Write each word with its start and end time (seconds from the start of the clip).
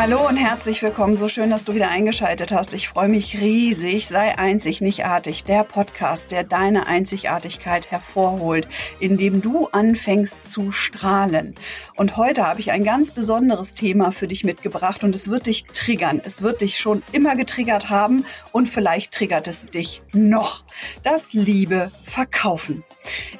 Hallo 0.00 0.26
und 0.26 0.38
herzlich 0.38 0.82
willkommen. 0.82 1.14
So 1.14 1.28
schön, 1.28 1.50
dass 1.50 1.64
du 1.64 1.74
wieder 1.74 1.90
eingeschaltet 1.90 2.52
hast. 2.52 2.72
Ich 2.72 2.88
freue 2.88 3.10
mich 3.10 3.38
riesig. 3.38 4.08
Sei 4.08 4.38
einzig, 4.38 4.80
nicht 4.80 5.04
artig. 5.04 5.44
Der 5.44 5.62
Podcast, 5.62 6.30
der 6.30 6.42
deine 6.42 6.86
Einzigartigkeit 6.86 7.90
hervorholt, 7.90 8.66
indem 8.98 9.42
du 9.42 9.66
anfängst 9.66 10.50
zu 10.50 10.72
strahlen. 10.72 11.54
Und 11.96 12.16
heute 12.16 12.46
habe 12.46 12.60
ich 12.60 12.72
ein 12.72 12.82
ganz 12.82 13.10
besonderes 13.10 13.74
Thema 13.74 14.10
für 14.10 14.26
dich 14.26 14.42
mitgebracht 14.42 15.04
und 15.04 15.14
es 15.14 15.28
wird 15.28 15.46
dich 15.46 15.66
triggern. 15.66 16.22
Es 16.24 16.40
wird 16.40 16.62
dich 16.62 16.78
schon 16.78 17.02
immer 17.12 17.36
getriggert 17.36 17.90
haben 17.90 18.24
und 18.52 18.70
vielleicht 18.70 19.12
triggert 19.12 19.48
es 19.48 19.66
dich 19.66 20.00
noch. 20.14 20.64
Das 21.02 21.34
Liebe 21.34 21.92
verkaufen. 22.06 22.84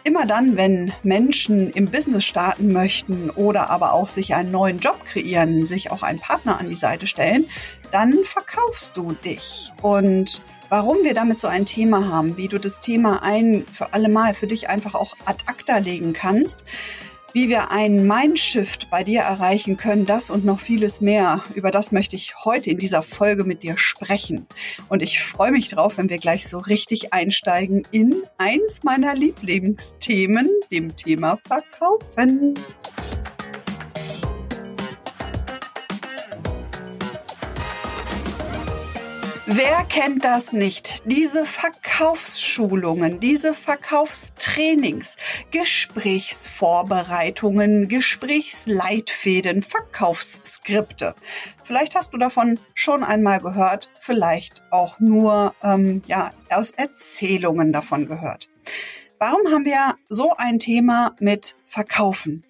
Immer 0.04 0.26
dann, 0.26 0.56
wenn 0.56 0.92
Menschen 1.02 1.70
im 1.70 1.90
Business 1.90 2.24
starten 2.24 2.72
möchten 2.72 3.30
oder 3.30 3.70
aber 3.70 3.92
auch 3.92 4.08
sich 4.08 4.34
einen 4.34 4.50
neuen 4.50 4.78
Job 4.78 5.04
kreieren, 5.04 5.66
sich 5.66 5.90
auch 5.90 6.02
einen 6.02 6.18
Partner 6.18 6.49
an 6.58 6.68
die 6.68 6.76
Seite 6.76 7.06
stellen, 7.06 7.46
dann 7.92 8.24
verkaufst 8.24 8.96
du 8.96 9.12
dich. 9.12 9.72
Und 9.82 10.42
warum 10.68 10.98
wir 11.02 11.14
damit 11.14 11.38
so 11.38 11.48
ein 11.48 11.66
Thema 11.66 12.08
haben, 12.08 12.36
wie 12.36 12.48
du 12.48 12.58
das 12.58 12.80
Thema 12.80 13.22
ein 13.22 13.64
für 13.70 13.92
alle 13.92 14.08
Mal 14.08 14.34
für 14.34 14.46
dich 14.46 14.68
einfach 14.68 14.94
auch 14.94 15.16
ad 15.26 15.44
acta 15.46 15.78
legen 15.78 16.12
kannst, 16.12 16.64
wie 17.32 17.48
wir 17.48 17.70
einen 17.70 18.06
Mindshift 18.06 18.90
bei 18.90 19.04
dir 19.04 19.20
erreichen 19.20 19.76
können, 19.76 20.06
das 20.06 20.30
und 20.30 20.44
noch 20.44 20.58
vieles 20.58 21.00
mehr. 21.00 21.44
Über 21.54 21.70
das 21.70 21.92
möchte 21.92 22.16
ich 22.16 22.34
heute 22.44 22.70
in 22.70 22.78
dieser 22.78 23.02
Folge 23.02 23.44
mit 23.44 23.62
dir 23.62 23.78
sprechen. 23.78 24.46
Und 24.88 25.02
ich 25.02 25.22
freue 25.22 25.52
mich 25.52 25.68
drauf, 25.68 25.98
wenn 25.98 26.10
wir 26.10 26.18
gleich 26.18 26.48
so 26.48 26.58
richtig 26.58 27.12
einsteigen 27.12 27.86
in 27.92 28.22
eins 28.38 28.82
meiner 28.82 29.14
Lieblingsthemen, 29.14 30.48
dem 30.70 30.96
Thema 30.96 31.38
Verkaufen. 31.46 32.54
Wer 39.52 39.84
kennt 39.86 40.24
das 40.24 40.52
nicht? 40.52 41.02
Diese 41.06 41.44
Verkaufsschulungen, 41.44 43.18
diese 43.18 43.52
Verkaufstrainings, 43.52 45.16
Gesprächsvorbereitungen, 45.50 47.88
Gesprächsleitfäden, 47.88 49.64
Verkaufsskripte. 49.64 51.16
Vielleicht 51.64 51.96
hast 51.96 52.14
du 52.14 52.18
davon 52.18 52.60
schon 52.74 53.02
einmal 53.02 53.40
gehört, 53.40 53.90
vielleicht 53.98 54.62
auch 54.70 55.00
nur 55.00 55.52
ähm, 55.64 56.04
ja 56.06 56.32
aus 56.50 56.70
Erzählungen 56.70 57.72
davon 57.72 58.06
gehört. 58.06 58.50
Warum 59.18 59.50
haben 59.50 59.64
wir 59.64 59.96
so 60.08 60.32
ein 60.36 60.60
Thema 60.60 61.16
mit 61.18 61.56
Verkaufen? 61.66 62.44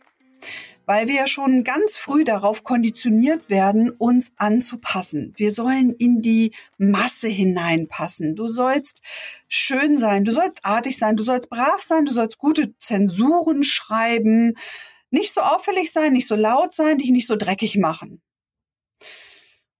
Weil 0.90 1.06
wir 1.06 1.28
schon 1.28 1.62
ganz 1.62 1.96
früh 1.96 2.24
darauf 2.24 2.64
konditioniert 2.64 3.48
werden, 3.48 3.90
uns 3.90 4.32
anzupassen. 4.38 5.32
Wir 5.36 5.52
sollen 5.52 5.92
in 5.92 6.20
die 6.20 6.52
Masse 6.78 7.28
hineinpassen. 7.28 8.34
Du 8.34 8.48
sollst 8.48 9.00
schön 9.46 9.96
sein, 9.96 10.24
du 10.24 10.32
sollst 10.32 10.58
artig 10.64 10.98
sein, 10.98 11.14
du 11.14 11.22
sollst 11.22 11.48
brav 11.48 11.80
sein, 11.80 12.06
du 12.06 12.12
sollst 12.12 12.38
gute 12.38 12.76
Zensuren 12.78 13.62
schreiben, 13.62 14.54
nicht 15.10 15.32
so 15.32 15.42
auffällig 15.42 15.92
sein, 15.92 16.12
nicht 16.12 16.26
so 16.26 16.34
laut 16.34 16.74
sein, 16.74 16.98
dich 16.98 17.12
nicht 17.12 17.28
so 17.28 17.36
dreckig 17.36 17.76
machen. 17.76 18.20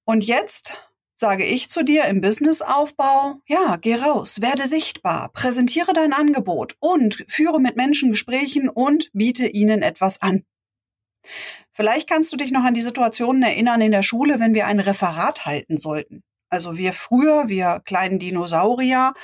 Und 0.05 0.22
jetzt 0.22 0.75
sage 1.16 1.44
ich 1.44 1.69
zu 1.70 1.83
dir 1.83 2.05
im 2.05 2.20
Businessaufbau, 2.20 3.41
ja, 3.47 3.78
geh 3.81 3.97
raus, 3.97 4.42
werde 4.42 4.69
sichtbar, 4.69 5.33
präsentiere 5.33 5.92
dein 5.92 6.12
Angebot 6.12 6.77
und 6.78 7.25
führe 7.27 7.61
mit 7.61 7.75
Menschen 7.75 8.11
Gesprächen 8.11 8.69
und 8.69 9.11
biete 9.12 9.48
ihnen 9.48 9.83
etwas 9.83 10.22
an. 10.22 10.44
Vielleicht 11.72 12.08
kannst 12.08 12.32
du 12.32 12.36
dich 12.36 12.50
noch 12.50 12.64
an 12.64 12.74
die 12.74 12.82
Situationen 12.82 13.42
erinnern 13.42 13.81
in 13.81 13.92
der 13.92 14.03
Schule, 14.03 14.41
wenn 14.41 14.54
wir 14.54 14.66
ein 14.66 14.81
Referat 14.81 15.47
halten 15.47 15.78
sollten. 15.78 16.22
Also 16.53 16.76
wir 16.76 16.92
früher, 16.92 17.48
wir 17.48 17.81
kleinen 17.84 18.19
Dinosaurier, 18.19 19.14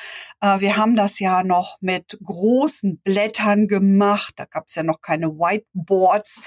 äh, 0.41 0.61
wir 0.61 0.77
haben 0.77 0.95
das 0.95 1.19
ja 1.19 1.43
noch 1.43 1.77
mit 1.81 2.17
großen 2.23 3.01
Blättern 3.03 3.67
gemacht. 3.67 4.35
Da 4.37 4.45
gab 4.45 4.67
es 4.69 4.77
ja 4.77 4.85
noch 4.85 5.01
keine 5.01 5.31
Whiteboards. 5.31 6.41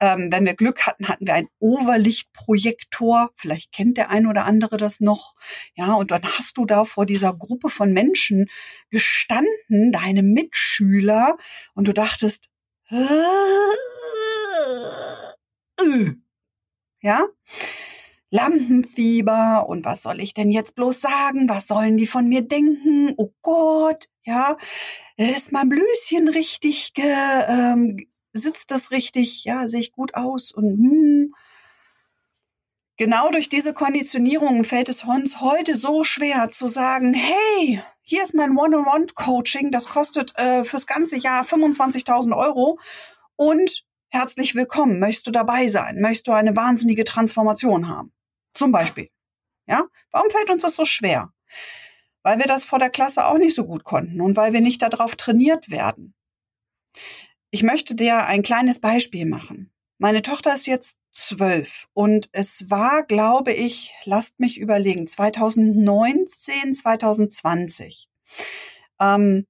Ähm, 0.00 0.30
wenn 0.32 0.44
wir 0.44 0.54
Glück 0.54 0.88
hatten, 0.88 1.06
hatten 1.06 1.26
wir 1.28 1.34
einen 1.34 1.48
Overlichtprojektor. 1.60 3.30
Vielleicht 3.36 3.70
kennt 3.70 3.96
der 3.96 4.10
ein 4.10 4.26
oder 4.26 4.44
andere 4.44 4.76
das 4.76 4.98
noch. 4.98 5.34
Ja, 5.76 5.94
und 5.94 6.10
dann 6.10 6.24
hast 6.24 6.58
du 6.58 6.66
da 6.66 6.84
vor 6.84 7.06
dieser 7.06 7.32
Gruppe 7.32 7.70
von 7.70 7.92
Menschen 7.92 8.46
gestanden, 8.90 9.92
deine 9.92 10.24
Mitschüler, 10.24 11.36
und 11.74 11.86
du 11.86 11.92
dachtest, 11.92 12.48
ja? 17.00 17.26
Lampenfieber 18.30 19.68
und 19.68 19.84
was 19.84 20.02
soll 20.02 20.20
ich 20.20 20.34
denn 20.34 20.50
jetzt 20.50 20.74
bloß 20.74 21.00
sagen? 21.00 21.48
Was 21.48 21.66
sollen 21.66 21.96
die 21.96 22.06
von 22.06 22.28
mir 22.28 22.42
denken? 22.42 23.14
Oh 23.16 23.30
Gott, 23.42 24.08
ja, 24.24 24.56
ist 25.16 25.52
mein 25.52 25.68
Blüschen 25.68 26.28
richtig, 26.28 26.94
ge, 26.94 27.04
ähm, 27.48 27.98
sitzt 28.32 28.70
das 28.70 28.90
richtig? 28.90 29.44
Ja, 29.44 29.68
sehe 29.68 29.80
ich 29.80 29.92
gut 29.92 30.14
aus 30.14 30.52
und 30.52 30.70
hm. 30.70 31.34
Genau 32.96 33.30
durch 33.30 33.48
diese 33.48 33.74
Konditionierungen 33.74 34.64
fällt 34.64 34.88
es 34.88 35.02
uns 35.02 35.40
heute 35.40 35.74
so 35.74 36.04
schwer 36.04 36.50
zu 36.50 36.68
sagen, 36.68 37.12
hey, 37.12 37.82
hier 38.04 38.22
ist 38.22 38.34
mein 38.34 38.56
One-on-One-Coaching, 38.56 39.70
das 39.70 39.88
kostet 39.88 40.38
äh, 40.38 40.64
fürs 40.64 40.86
ganze 40.86 41.16
Jahr 41.16 41.44
25.000 41.44 42.36
Euro 42.36 42.78
und 43.36 43.84
herzlich 44.10 44.54
willkommen, 44.54 45.00
möchtest 45.00 45.26
du 45.26 45.30
dabei 45.30 45.68
sein, 45.68 46.00
möchtest 46.00 46.28
du 46.28 46.32
eine 46.32 46.54
wahnsinnige 46.54 47.04
Transformation 47.04 47.88
haben, 47.88 48.12
zum 48.52 48.72
Beispiel. 48.72 49.08
Ja, 49.66 49.84
warum 50.10 50.30
fällt 50.30 50.50
uns 50.50 50.62
das 50.62 50.76
so 50.76 50.84
schwer? 50.84 51.32
Weil 52.22 52.38
wir 52.38 52.46
das 52.46 52.64
vor 52.64 52.78
der 52.78 52.90
Klasse 52.90 53.24
auch 53.26 53.38
nicht 53.38 53.54
so 53.54 53.64
gut 53.64 53.84
konnten 53.84 54.20
und 54.20 54.36
weil 54.36 54.52
wir 54.52 54.60
nicht 54.60 54.82
darauf 54.82 55.16
trainiert 55.16 55.70
werden. 55.70 56.14
Ich 57.50 57.62
möchte 57.62 57.94
dir 57.94 58.26
ein 58.26 58.42
kleines 58.42 58.80
Beispiel 58.80 59.24
machen. 59.24 59.73
Meine 59.98 60.22
Tochter 60.22 60.54
ist 60.54 60.66
jetzt 60.66 60.98
zwölf 61.12 61.86
und 61.92 62.28
es 62.32 62.68
war, 62.70 63.04
glaube 63.04 63.52
ich, 63.52 63.94
lasst 64.04 64.40
mich 64.40 64.58
überlegen, 64.58 65.06
2019, 65.06 66.74
2020. 66.74 68.08
Ähm, 69.00 69.46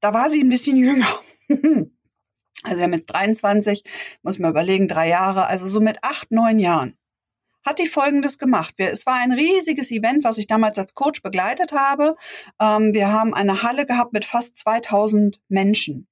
da 0.00 0.14
war 0.14 0.30
sie 0.30 0.40
ein 0.40 0.48
bisschen 0.48 0.76
jünger. 0.78 1.08
also 1.48 2.76
wir 2.76 2.84
haben 2.84 2.92
jetzt 2.92 3.06
23, 3.06 3.82
muss 4.22 4.38
man 4.38 4.52
überlegen, 4.52 4.86
drei 4.86 5.08
Jahre, 5.08 5.46
also 5.46 5.66
so 5.66 5.80
mit 5.80 5.98
acht, 6.02 6.30
neun 6.30 6.58
Jahren 6.58 6.96
hat 7.64 7.78
die 7.78 7.86
Folgendes 7.86 8.38
gemacht. 8.38 8.74
Es 8.78 9.06
war 9.06 9.14
ein 9.14 9.32
riesiges 9.32 9.90
Event, 9.90 10.24
was 10.24 10.38
ich 10.38 10.46
damals 10.46 10.78
als 10.78 10.94
Coach 10.94 11.22
begleitet 11.22 11.72
habe. 11.72 12.16
Ähm, 12.60 12.92
wir 12.92 13.12
haben 13.12 13.34
eine 13.34 13.62
Halle 13.62 13.86
gehabt 13.86 14.12
mit 14.12 14.24
fast 14.24 14.56
2000 14.56 15.40
Menschen. 15.48 16.08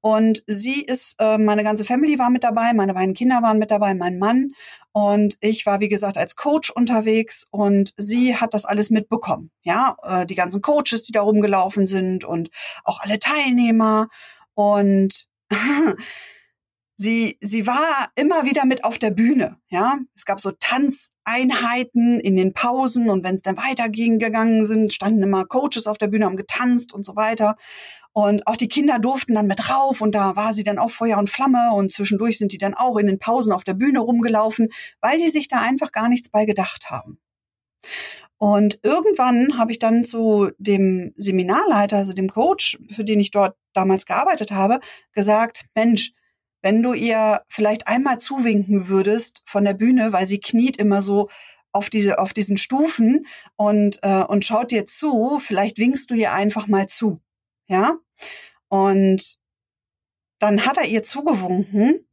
Und 0.00 0.42
sie 0.46 0.82
ist, 0.82 1.16
äh, 1.18 1.38
meine 1.38 1.64
ganze 1.64 1.84
Family 1.84 2.18
war 2.18 2.30
mit 2.30 2.44
dabei, 2.44 2.72
meine 2.72 2.94
beiden 2.94 3.14
Kinder 3.14 3.42
waren 3.42 3.58
mit 3.58 3.70
dabei, 3.70 3.94
mein 3.94 4.18
Mann. 4.18 4.52
Und 4.92 5.36
ich 5.40 5.66
war, 5.66 5.80
wie 5.80 5.88
gesagt, 5.88 6.18
als 6.18 6.36
Coach 6.36 6.70
unterwegs 6.70 7.46
und 7.50 7.92
sie 7.96 8.36
hat 8.36 8.54
das 8.54 8.64
alles 8.64 8.90
mitbekommen. 8.90 9.50
Ja, 9.62 9.96
äh, 10.02 10.26
die 10.26 10.34
ganzen 10.34 10.62
Coaches, 10.62 11.02
die 11.02 11.12
da 11.12 11.20
rumgelaufen 11.20 11.86
sind 11.86 12.24
und 12.24 12.50
auch 12.84 13.00
alle 13.00 13.18
Teilnehmer. 13.18 14.08
Und 14.54 15.28
sie, 16.96 17.38
sie 17.40 17.66
war 17.66 18.10
immer 18.16 18.44
wieder 18.44 18.64
mit 18.66 18.84
auf 18.84 18.98
der 18.98 19.10
Bühne, 19.10 19.58
ja. 19.68 19.98
Es 20.16 20.24
gab 20.24 20.40
so 20.40 20.50
Tanzeinheiten 20.50 22.20
in 22.20 22.36
den 22.36 22.52
Pausen 22.52 23.08
und 23.08 23.22
wenn 23.24 23.36
es 23.36 23.42
dann 23.42 23.56
weiterging 23.56 24.18
gegangen 24.18 24.66
sind, 24.66 24.92
standen 24.92 25.22
immer 25.22 25.44
Coaches 25.46 25.86
auf 25.86 25.98
der 25.98 26.08
Bühne, 26.08 26.26
haben 26.26 26.36
getanzt 26.36 26.92
und 26.92 27.06
so 27.06 27.16
weiter. 27.16 27.56
Und 28.12 28.46
auch 28.46 28.56
die 28.56 28.68
Kinder 28.68 28.98
durften 28.98 29.34
dann 29.34 29.46
mit 29.46 29.70
rauf 29.70 30.00
und 30.00 30.14
da 30.14 30.34
war 30.34 30.52
sie 30.52 30.64
dann 30.64 30.78
auch 30.78 30.90
Feuer 30.90 31.18
und 31.18 31.30
Flamme 31.30 31.72
und 31.74 31.92
zwischendurch 31.92 32.38
sind 32.38 32.52
die 32.52 32.58
dann 32.58 32.74
auch 32.74 32.96
in 32.96 33.06
den 33.06 33.20
Pausen 33.20 33.52
auf 33.52 33.62
der 33.62 33.74
Bühne 33.74 34.00
rumgelaufen, 34.00 34.68
weil 35.00 35.18
die 35.18 35.30
sich 35.30 35.46
da 35.48 35.60
einfach 35.60 35.92
gar 35.92 36.08
nichts 36.08 36.28
bei 36.28 36.44
gedacht 36.44 36.90
haben. 36.90 37.20
Und 38.36 38.80
irgendwann 38.82 39.58
habe 39.58 39.70
ich 39.70 39.78
dann 39.78 40.02
zu 40.02 40.50
dem 40.58 41.12
Seminarleiter, 41.16 41.98
also 41.98 42.14
dem 42.14 42.30
Coach, 42.30 42.78
für 42.88 43.04
den 43.04 43.20
ich 43.20 43.30
dort 43.30 43.54
damals 43.74 44.06
gearbeitet 44.06 44.50
habe, 44.50 44.80
gesagt, 45.12 45.66
Mensch, 45.74 46.12
wenn 46.62 46.82
du 46.82 46.94
ihr 46.94 47.42
vielleicht 47.48 47.86
einmal 47.86 48.18
zuwinken 48.18 48.88
würdest 48.88 49.42
von 49.44 49.64
der 49.64 49.74
Bühne, 49.74 50.12
weil 50.12 50.26
sie 50.26 50.40
kniet 50.40 50.78
immer 50.78 51.02
so 51.02 51.28
auf 51.72 51.90
diese 51.90 52.18
auf 52.18 52.32
diesen 52.32 52.56
Stufen 52.56 53.26
und 53.56 54.00
äh, 54.02 54.24
und 54.24 54.44
schaut 54.44 54.70
dir 54.70 54.86
zu, 54.86 55.38
vielleicht 55.38 55.78
winkst 55.78 56.10
du 56.10 56.14
ihr 56.14 56.32
einfach 56.32 56.66
mal 56.66 56.88
zu, 56.88 57.20
ja? 57.70 57.98
Und 58.68 59.38
dann 60.38 60.66
hat 60.66 60.76
er 60.76 60.84
ihr 60.84 61.02
zugewunken 61.02 62.06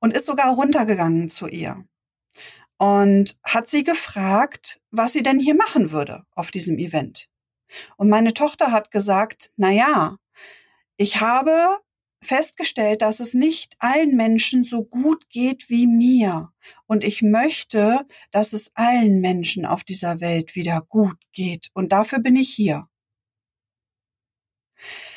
und 0.00 0.14
ist 0.14 0.26
sogar 0.26 0.54
runtergegangen 0.54 1.28
zu 1.28 1.46
ihr 1.46 1.84
und 2.78 3.36
hat 3.42 3.68
sie 3.68 3.84
gefragt, 3.84 4.80
was 4.90 5.12
sie 5.12 5.22
denn 5.22 5.38
hier 5.38 5.54
machen 5.54 5.90
würde 5.90 6.24
auf 6.32 6.50
diesem 6.50 6.78
Event. 6.78 7.28
Und 7.96 8.08
meine 8.08 8.34
Tochter 8.34 8.72
hat 8.72 8.90
gesagt, 8.90 9.52
na 9.56 9.70
ja, 9.70 10.16
ich 10.96 11.20
habe 11.20 11.78
festgestellt, 12.22 13.02
dass 13.02 13.20
es 13.20 13.34
nicht 13.34 13.74
allen 13.78 14.16
Menschen 14.16 14.64
so 14.64 14.84
gut 14.84 15.28
geht 15.28 15.68
wie 15.68 15.86
mir. 15.86 16.50
Und 16.86 17.04
ich 17.04 17.22
möchte, 17.22 18.06
dass 18.30 18.52
es 18.52 18.70
allen 18.74 19.20
Menschen 19.20 19.66
auf 19.66 19.84
dieser 19.84 20.20
Welt 20.20 20.54
wieder 20.54 20.82
gut 20.88 21.16
geht. 21.32 21.68
Und 21.74 21.92
dafür 21.92 22.20
bin 22.20 22.36
ich 22.36 22.50
hier. 22.50 22.88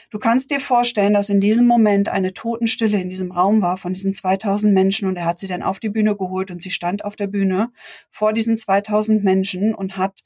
Du 0.10 0.20
kannst 0.20 0.52
dir 0.52 0.60
vorstellen, 0.60 1.14
dass 1.14 1.30
in 1.30 1.42
diesem 1.42 1.68
Moment 1.68 2.08
eine 2.08 2.34
Totenstille 2.34 3.00
in 3.00 3.10
diesem 3.10 3.32
Raum 3.32 3.62
war 3.62 3.78
von 3.78 3.94
diesen 3.94 4.14
2000 4.14 4.74
Menschen 4.74 5.08
und 5.08 5.18
er 5.18 5.26
hat 5.26 5.40
sie 5.40 5.48
dann 5.48 5.64
auf 5.64 5.80
die 5.80 5.90
Bühne 5.90 6.16
geholt 6.16 6.50
und 6.50 6.62
sie 6.62 6.72
stand 6.72 7.04
auf 7.04 7.16
der 7.18 7.28
Bühne 7.28 7.72
vor 8.10 8.32
diesen 8.32 8.56
2000 8.56 9.24
Menschen 9.24 9.76
und 9.76 9.98
hat 9.98 10.24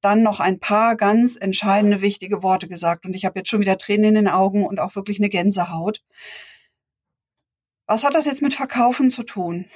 dann 0.00 0.22
noch 0.22 0.38
ein 0.38 0.60
paar 0.60 0.96
ganz 0.96 1.36
entscheidende, 1.36 2.00
wichtige 2.00 2.42
Worte 2.42 2.68
gesagt. 2.68 3.04
Und 3.04 3.14
ich 3.14 3.24
habe 3.24 3.40
jetzt 3.40 3.48
schon 3.48 3.60
wieder 3.60 3.78
Tränen 3.78 4.10
in 4.10 4.14
den 4.14 4.28
Augen 4.28 4.64
und 4.64 4.78
auch 4.78 4.94
wirklich 4.94 5.18
eine 5.18 5.28
Gänsehaut. 5.28 6.02
Was 7.86 8.04
hat 8.04 8.14
das 8.14 8.26
jetzt 8.26 8.42
mit 8.42 8.54
Verkaufen 8.54 9.10
zu 9.10 9.24
tun? 9.24 9.66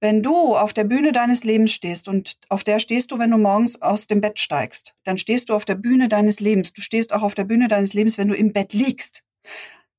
Wenn 0.00 0.22
du 0.22 0.56
auf 0.56 0.72
der 0.72 0.84
Bühne 0.84 1.10
deines 1.10 1.42
Lebens 1.42 1.72
stehst 1.72 2.06
und 2.06 2.38
auf 2.48 2.62
der 2.62 2.78
stehst 2.78 3.10
du, 3.10 3.18
wenn 3.18 3.32
du 3.32 3.38
morgens 3.38 3.82
aus 3.82 4.06
dem 4.06 4.20
Bett 4.20 4.38
steigst, 4.38 4.94
dann 5.02 5.18
stehst 5.18 5.48
du 5.48 5.54
auf 5.54 5.64
der 5.64 5.74
Bühne 5.74 6.08
deines 6.08 6.38
Lebens. 6.38 6.72
Du 6.72 6.82
stehst 6.82 7.12
auch 7.12 7.22
auf 7.22 7.34
der 7.34 7.44
Bühne 7.44 7.66
deines 7.66 7.94
Lebens, 7.94 8.16
wenn 8.16 8.28
du 8.28 8.36
im 8.36 8.52
Bett 8.52 8.72
liegst. 8.72 9.24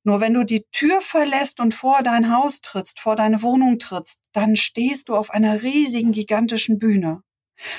Nur 0.02 0.20
wenn 0.20 0.32
du 0.32 0.44
die 0.44 0.64
Tür 0.72 1.02
verlässt 1.02 1.60
und 1.60 1.74
vor 1.74 2.02
dein 2.02 2.34
Haus 2.34 2.62
trittst, 2.62 3.00
vor 3.00 3.16
deine 3.16 3.42
Wohnung 3.42 3.78
trittst, 3.78 4.22
dann 4.32 4.56
stehst 4.56 5.10
du 5.10 5.16
auf 5.16 5.30
einer 5.30 5.62
riesigen, 5.62 6.12
gigantischen 6.12 6.78
Bühne. 6.78 7.22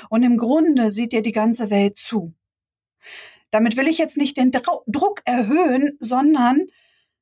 Und 0.10 0.22
im 0.22 0.38
Grunde 0.38 0.92
sieht 0.92 1.14
dir 1.14 1.24
die 1.24 1.32
ganze 1.32 1.72
Welt 1.72 1.98
zu. 1.98 2.36
Damit 3.50 3.76
will 3.76 3.88
ich 3.88 3.98
jetzt 3.98 4.18
nicht 4.18 4.38
den 4.38 4.52
Druck 4.52 5.22
erhöhen, 5.26 5.98
sondern 6.00 6.68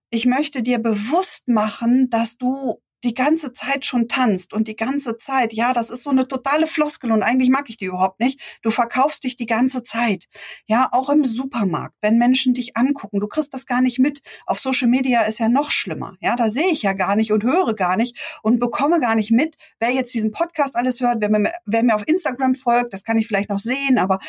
ich 0.10 0.25
möchte 0.25 0.62
dir 0.62 0.80
bewusst 0.80 1.48
machen, 1.48 2.10
dass 2.10 2.38
du 2.38 2.81
die 3.04 3.13
ganze 3.13 3.54
Zeit 3.54 3.86
schon 3.86 4.07
tanzt 4.07 4.54
und 4.54 4.68
die 4.68 4.75
ganze 4.75 5.18
Zeit, 5.18 5.54
ja, 5.54 5.74
das 5.74 5.90
ist 5.90 6.04
so 6.04 6.10
eine 6.10 6.28
totale 6.28 6.68
Floskel 6.68 7.12
und 7.12 7.24
eigentlich 7.24 7.50
mag 7.50 7.69
ich 7.69 7.78
die 7.78 7.86
überhaupt 7.86 8.19
nicht. 8.19 8.60
Du 8.62 8.72
verkaufst 8.72 9.24
dich 9.24 9.36
die 9.36 9.46
ganze 9.46 9.84
Zeit. 9.84 10.25
Ja, 10.66 10.90
auch 10.92 11.10
im 11.10 11.24
Supermarkt, 11.24 11.96
wenn 12.01 12.18
Menschen 12.18 12.54
dich 12.54 12.75
angucken, 12.75 13.19
du 13.19 13.28
kriegst 13.28 13.54
das 13.54 13.66
gar 13.66 13.81
nicht 13.81 14.00
mit. 14.00 14.22
Auf 14.46 14.60
Social 14.60 14.88
Media 14.88 15.22
ist 15.24 15.40
ja 15.40 15.50
noch 15.50 15.72
schlimmer. 15.72 16.13
Ja, 16.19 16.36
da 16.36 16.50
sehe 16.50 16.72
ich 16.72 16.81
ja 16.81 16.94
gar 16.94 17.16
nicht 17.16 17.31
und 17.31 17.44
höre 17.44 17.74
gar 17.74 17.96
nicht 17.96 18.40
und 18.44 18.60
bekomme 18.60 19.00
gar 19.00 19.16
nicht 19.16 19.31
mit, 19.31 19.56
wer 19.80 19.92
jetzt 19.92 20.13
diesen 20.13 20.31
Podcast 20.31 20.75
alles 20.75 21.00
hört, 21.00 21.22
wer 21.22 21.30
mir, 21.30 21.52
wer 21.66 21.84
mir 21.84 21.95
auf 21.95 22.07
Instagram 22.07 22.56
folgt, 22.56 22.94
das 22.94 23.04
kann 23.04 23.18
ich 23.18 23.28
vielleicht 23.28 23.50
noch 23.50 23.60
sehen, 23.60 23.98
aber 23.98 24.19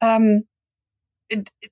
ähm, 0.00 0.46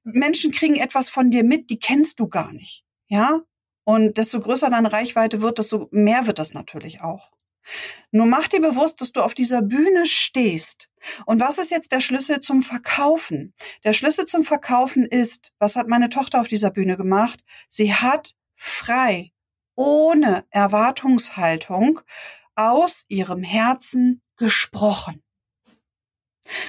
Menschen 0.02 0.52
kriegen 0.52 0.74
etwas 0.74 1.08
von 1.08 1.30
dir 1.30 1.44
mit, 1.44 1.70
die 1.70 1.78
kennst 1.78 2.20
du 2.20 2.28
gar 2.28 2.52
nicht. 2.52 2.84
Ja, 3.08 3.42
und 3.84 4.16
desto 4.16 4.40
größer 4.40 4.70
deine 4.70 4.92
Reichweite 4.92 5.40
wird, 5.42 5.58
desto 5.58 5.88
mehr 5.90 6.26
wird 6.26 6.38
das 6.38 6.54
natürlich 6.54 7.00
auch. 7.02 7.30
Nur 8.10 8.26
mach 8.26 8.48
dir 8.48 8.60
bewusst, 8.60 9.00
dass 9.00 9.12
du 9.12 9.22
auf 9.22 9.34
dieser 9.34 9.62
Bühne 9.62 10.06
stehst. 10.06 10.90
Und 11.26 11.40
was 11.40 11.58
ist 11.58 11.70
jetzt 11.70 11.92
der 11.92 12.00
Schlüssel 12.00 12.40
zum 12.40 12.62
Verkaufen? 12.62 13.54
Der 13.84 13.92
Schlüssel 13.92 14.26
zum 14.26 14.44
Verkaufen 14.44 15.04
ist, 15.04 15.52
was 15.58 15.76
hat 15.76 15.88
meine 15.88 16.08
Tochter 16.08 16.40
auf 16.40 16.48
dieser 16.48 16.70
Bühne 16.70 16.96
gemacht? 16.96 17.42
Sie 17.68 17.94
hat 17.94 18.34
frei, 18.54 19.32
ohne 19.76 20.44
Erwartungshaltung 20.50 22.00
aus 22.54 23.04
ihrem 23.08 23.42
Herzen 23.42 24.22
gesprochen. 24.36 25.22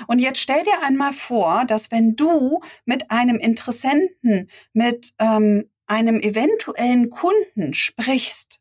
Und 0.08 0.20
jetzt 0.20 0.40
stell 0.40 0.64
dir 0.64 0.82
einmal 0.84 1.14
vor, 1.14 1.66
dass 1.66 1.92
wenn 1.92 2.16
du 2.16 2.62
mit 2.86 3.12
einem 3.12 3.38
Interessenten, 3.38 4.50
mit 4.74 5.14
ähm, 5.20 5.70
einem 5.88 6.20
eventuellen 6.20 7.10
Kunden 7.10 7.74
sprichst, 7.74 8.60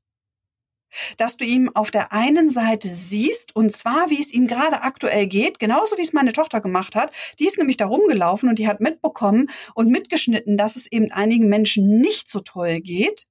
dass 1.17 1.37
du 1.37 1.44
ihm 1.44 1.71
auf 1.75 1.91
der 1.91 2.12
einen 2.12 2.50
Seite 2.50 2.88
siehst, 2.88 3.55
und 3.56 3.73
zwar, 3.73 4.11
wie 4.11 4.21
es 4.21 4.32
ihm 4.32 4.47
gerade 4.47 4.82
aktuell 4.82 5.26
geht, 5.26 5.59
genauso 5.59 5.97
wie 5.97 6.03
es 6.03 6.12
meine 6.12 6.32
Tochter 6.32 6.61
gemacht 6.61 6.94
hat. 6.94 7.12
Die 7.38 7.47
ist 7.47 7.59
nämlich 7.59 7.76
da 7.76 7.87
rumgelaufen 7.87 8.49
und 8.49 8.59
die 8.59 8.69
hat 8.69 8.81
mitbekommen 8.81 9.50
und 9.75 9.91
mitgeschnitten, 9.91 10.56
dass 10.56 10.76
es 10.76 10.91
eben 10.91 11.11
einigen 11.12 11.49
Menschen 11.49 12.00
nicht 12.00 12.31
so 12.31 12.41
toll 12.41 12.81
geht. 12.81 13.27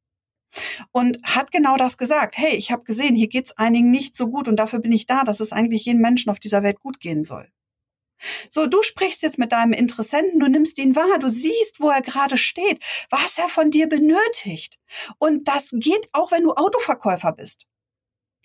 Und 0.92 1.18
hat 1.24 1.52
genau 1.52 1.78
das 1.78 1.98
gesagt. 1.98 2.38
Hey, 2.38 2.56
ich 2.56 2.72
habe 2.72 2.84
gesehen, 2.84 3.16
hier 3.16 3.28
geht's 3.28 3.58
einigen 3.58 3.90
nicht 3.90 4.16
so 4.16 4.28
gut 4.28 4.48
und 4.48 4.58
dafür 4.58 4.78
bin 4.80 4.92
ich 4.92 5.08
da, 5.08 5.24
dass 5.24 5.40
es 5.40 5.52
eigentlich 5.52 5.86
jedem 5.86 6.02
Menschen 6.02 6.30
auf 6.30 6.40
dieser 6.40 6.62
Welt 6.62 6.80
gut 6.80 7.00
gehen 7.00 7.24
soll. 7.24 7.48
So, 8.50 8.68
du 8.68 8.82
sprichst 8.84 9.22
jetzt 9.22 9.40
mit 9.40 9.52
deinem 9.52 9.74
Interessenten, 9.74 10.40
du 10.40 10.48
nimmst 10.48 10.78
ihn 10.80 10.96
wahr, 10.96 11.20
du 11.20 11.30
siehst, 11.30 11.80
wo 11.80 11.90
er 11.90 12.02
gerade 12.02 12.38
steht, 12.38 12.82
was 13.10 13.38
er 13.38 13.50
von 13.50 13.72
dir 13.72 13.88
benötigt. 13.88 14.80
Und 15.18 15.48
das 15.48 15.70
geht 15.72 16.10
auch, 16.14 16.32
wenn 16.32 16.44
du 16.44 16.54
Autoverkäufer 16.54 17.34
bist. 17.34 17.66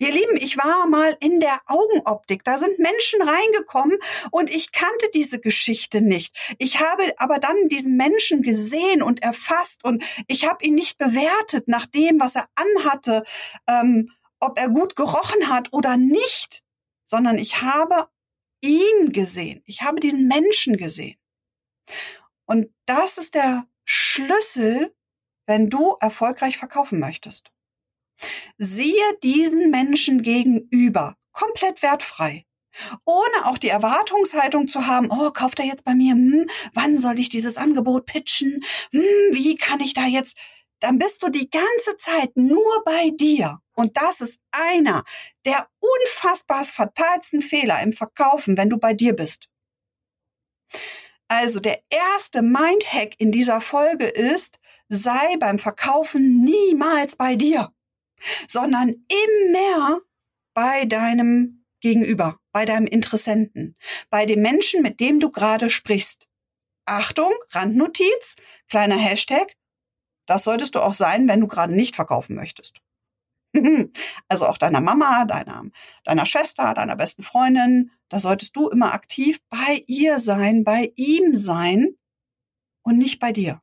Ihr 0.01 0.11
Lieben, 0.13 0.37
ich 0.37 0.57
war 0.57 0.87
mal 0.87 1.17
in 1.19 1.41
der 1.41 1.59
Augenoptik. 1.65 2.45
Da 2.45 2.57
sind 2.57 2.79
Menschen 2.79 3.21
reingekommen 3.21 3.97
und 4.31 4.49
ich 4.49 4.71
kannte 4.71 5.09
diese 5.13 5.41
Geschichte 5.41 5.99
nicht. 5.99 6.37
Ich 6.57 6.79
habe 6.79 7.03
aber 7.17 7.37
dann 7.37 7.67
diesen 7.67 7.97
Menschen 7.97 8.41
gesehen 8.41 9.03
und 9.03 9.21
erfasst 9.21 9.83
und 9.83 10.01
ich 10.27 10.47
habe 10.47 10.63
ihn 10.63 10.73
nicht 10.73 10.97
bewertet 10.97 11.67
nach 11.67 11.85
dem, 11.85 12.17
was 12.17 12.37
er 12.37 12.47
anhatte, 12.55 13.25
ähm, 13.67 14.11
ob 14.39 14.57
er 14.57 14.69
gut 14.69 14.95
gerochen 14.95 15.49
hat 15.49 15.73
oder 15.73 15.97
nicht, 15.97 16.63
sondern 17.05 17.37
ich 17.37 17.61
habe 17.61 18.07
ihn 18.61 19.11
gesehen. 19.11 19.61
Ich 19.65 19.81
habe 19.81 19.99
diesen 19.99 20.27
Menschen 20.27 20.77
gesehen. 20.77 21.17
Und 22.45 22.67
das 22.85 23.17
ist 23.17 23.35
der 23.35 23.67
Schlüssel, 23.85 24.95
wenn 25.45 25.69
du 25.69 25.95
erfolgreich 25.99 26.57
verkaufen 26.57 26.99
möchtest. 26.99 27.51
Siehe 28.57 29.17
diesen 29.23 29.71
Menschen 29.71 30.23
gegenüber, 30.23 31.17
komplett 31.31 31.81
wertfrei. 31.81 32.45
Ohne 33.05 33.45
auch 33.45 33.57
die 33.57 33.69
Erwartungshaltung 33.69 34.67
zu 34.67 34.85
haben, 34.87 35.09
oh, 35.11 35.31
kauft 35.31 35.59
er 35.59 35.65
jetzt 35.65 35.83
bei 35.83 35.95
mir, 35.95 36.13
hm, 36.13 36.49
wann 36.73 36.97
soll 36.97 37.19
ich 37.19 37.29
dieses 37.29 37.57
Angebot 37.57 38.05
pitchen, 38.05 38.63
hm, 38.91 39.01
wie 39.31 39.55
kann 39.55 39.79
ich 39.79 39.93
da 39.93 40.05
jetzt, 40.05 40.37
dann 40.79 40.97
bist 40.97 41.23
du 41.23 41.29
die 41.29 41.49
ganze 41.49 41.97
Zeit 41.97 42.35
nur 42.35 42.83
bei 42.85 43.11
dir. 43.11 43.59
Und 43.79 43.95
das 43.95 44.19
ist 44.19 44.41
einer 44.51 45.05
der 45.45 45.69
unfassbar 45.79 46.65
fatalsten 46.65 47.41
Fehler 47.41 47.81
im 47.81 47.93
Verkaufen, 47.93 48.57
wenn 48.57 48.69
du 48.69 48.77
bei 48.77 48.93
dir 48.93 49.15
bist. 49.15 49.47
Also 51.29 51.61
der 51.61 51.81
erste 51.89 52.41
Mindhack 52.41 53.15
in 53.19 53.31
dieser 53.31 53.61
Folge 53.61 54.03
ist, 54.03 54.59
sei 54.89 55.37
beim 55.39 55.59
Verkaufen 55.59 56.43
niemals 56.43 57.15
bei 57.15 57.37
dir, 57.37 57.71
sondern 58.49 59.05
immer 59.07 60.01
bei 60.53 60.83
deinem 60.83 61.65
Gegenüber, 61.79 62.37
bei 62.51 62.65
deinem 62.65 62.85
Interessenten, 62.85 63.77
bei 64.09 64.25
dem 64.25 64.41
Menschen, 64.41 64.81
mit 64.81 64.99
dem 64.99 65.21
du 65.21 65.31
gerade 65.31 65.69
sprichst. 65.69 66.27
Achtung, 66.83 67.31
Randnotiz, 67.51 68.35
kleiner 68.67 68.97
Hashtag, 68.97 69.55
das 70.25 70.43
solltest 70.43 70.75
du 70.75 70.81
auch 70.81 70.95
sein, 70.95 71.29
wenn 71.29 71.39
du 71.39 71.47
gerade 71.47 71.73
nicht 71.73 71.95
verkaufen 71.95 72.35
möchtest. 72.35 72.81
Also 74.27 74.45
auch 74.45 74.57
deiner 74.57 74.81
Mama, 74.81 75.25
deiner, 75.25 75.65
deiner 76.03 76.25
Schwester, 76.25 76.73
deiner 76.73 76.95
besten 76.95 77.23
Freundin, 77.23 77.91
da 78.09 78.19
solltest 78.19 78.55
du 78.55 78.69
immer 78.69 78.93
aktiv 78.93 79.39
bei 79.49 79.83
ihr 79.87 80.19
sein, 80.19 80.63
bei 80.63 80.93
ihm 80.95 81.35
sein 81.35 81.95
und 82.83 82.97
nicht 82.97 83.19
bei 83.19 83.31
dir. 83.31 83.61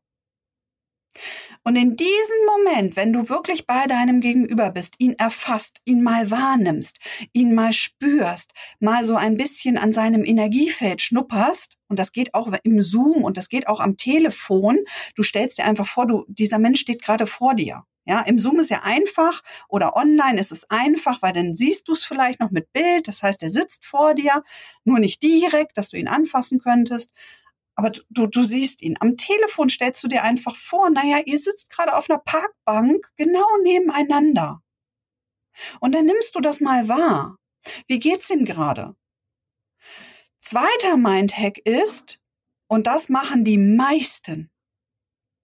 Und 1.65 1.75
in 1.75 1.97
diesem 1.97 2.47
Moment, 2.47 2.95
wenn 2.95 3.13
du 3.13 3.29
wirklich 3.29 3.67
bei 3.67 3.87
deinem 3.87 4.21
Gegenüber 4.21 4.71
bist, 4.71 5.01
ihn 5.01 5.15
erfasst, 5.15 5.81
ihn 5.85 6.03
mal 6.03 6.31
wahrnimmst, 6.31 6.99
ihn 7.33 7.55
mal 7.55 7.73
spürst, 7.73 8.53
mal 8.79 9.03
so 9.03 9.17
ein 9.17 9.37
bisschen 9.37 9.77
an 9.77 9.93
seinem 9.93 10.25
Energiefeld 10.25 11.03
schnupperst, 11.03 11.79
und 11.89 11.99
das 11.99 12.13
geht 12.13 12.35
auch 12.35 12.53
im 12.63 12.83
Zoom 12.83 13.25
und 13.25 13.37
das 13.37 13.49
geht 13.49 13.67
auch 13.67 13.81
am 13.81 13.97
Telefon, 13.97 14.79
du 15.17 15.25
stellst 15.25 15.59
dir 15.59 15.65
einfach 15.65 15.89
vor, 15.89 16.07
du, 16.07 16.25
dieser 16.29 16.59
Mensch 16.59 16.81
steht 16.81 17.03
gerade 17.03 17.27
vor 17.27 17.55
dir. 17.55 17.83
Ja, 18.07 18.21
im 18.21 18.39
Zoom 18.39 18.61
ist 18.61 18.71
ja 18.71 18.83
einfach 18.83 19.43
oder 19.69 19.97
online 19.97 20.41
ist 20.41 20.53
es 20.53 20.71
einfach, 20.71 21.21
weil 21.23 21.33
dann 21.33 21.57
siehst 21.57 21.89
du 21.89 21.93
es 21.93 22.05
vielleicht 22.05 22.41
noch 22.41 22.51
mit 22.51 22.73
Bild. 22.73 23.09
Das 23.09 23.23
heißt, 23.23 23.43
er 23.43 23.51
sitzt 23.51 23.85
vor 23.85 24.15
dir, 24.15 24.43
nur 24.85 25.01
nicht 25.01 25.23
direkt, 25.23 25.77
dass 25.77 25.91
du 25.91 25.99
ihn 25.99 26.09
anfassen 26.09 26.61
könntest 26.61 27.13
aber 27.77 27.91
du, 28.09 28.27
du 28.27 28.43
siehst 28.43 28.83
ihn. 28.83 28.97
Am 29.01 29.17
Telefon 29.17 29.69
stellst 29.69 30.03
du 30.03 30.09
dir 30.09 30.23
einfach 30.23 30.57
vor, 30.57 30.89
naja, 30.91 31.19
ihr 31.27 31.39
sitzt 31.39 31.71
gerade 31.71 31.95
auf 31.95 32.09
einer 32.09 32.19
Parkbank 32.19 33.07
genau 33.17 33.47
nebeneinander. 33.63 34.63
Und 35.81 35.95
dann 35.95 36.07
nimmst 36.07 36.35
du 36.35 36.41
das 36.41 36.61
mal 36.61 36.89
wahr. 36.89 37.37
Wie 37.87 37.99
geht's 37.99 38.31
ihm 38.31 38.47
gerade? 38.47 38.97
Zweiter 40.41 40.97
Mindhack 40.97 41.59
ist, 41.59 42.19
und 42.69 42.87
das 42.87 43.09
machen 43.09 43.45
die 43.45 43.59
meisten, 43.59 44.51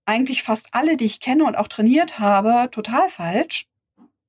eigentlich 0.07 0.43
fast 0.43 0.69
alle, 0.73 0.97
die 0.97 1.07
ich 1.07 1.21
kenne 1.21 1.45
und 1.45 1.57
auch 1.57 1.69
trainiert 1.69 2.19
habe, 2.19 2.71
total 2.71 3.09
falsch. 3.09 3.69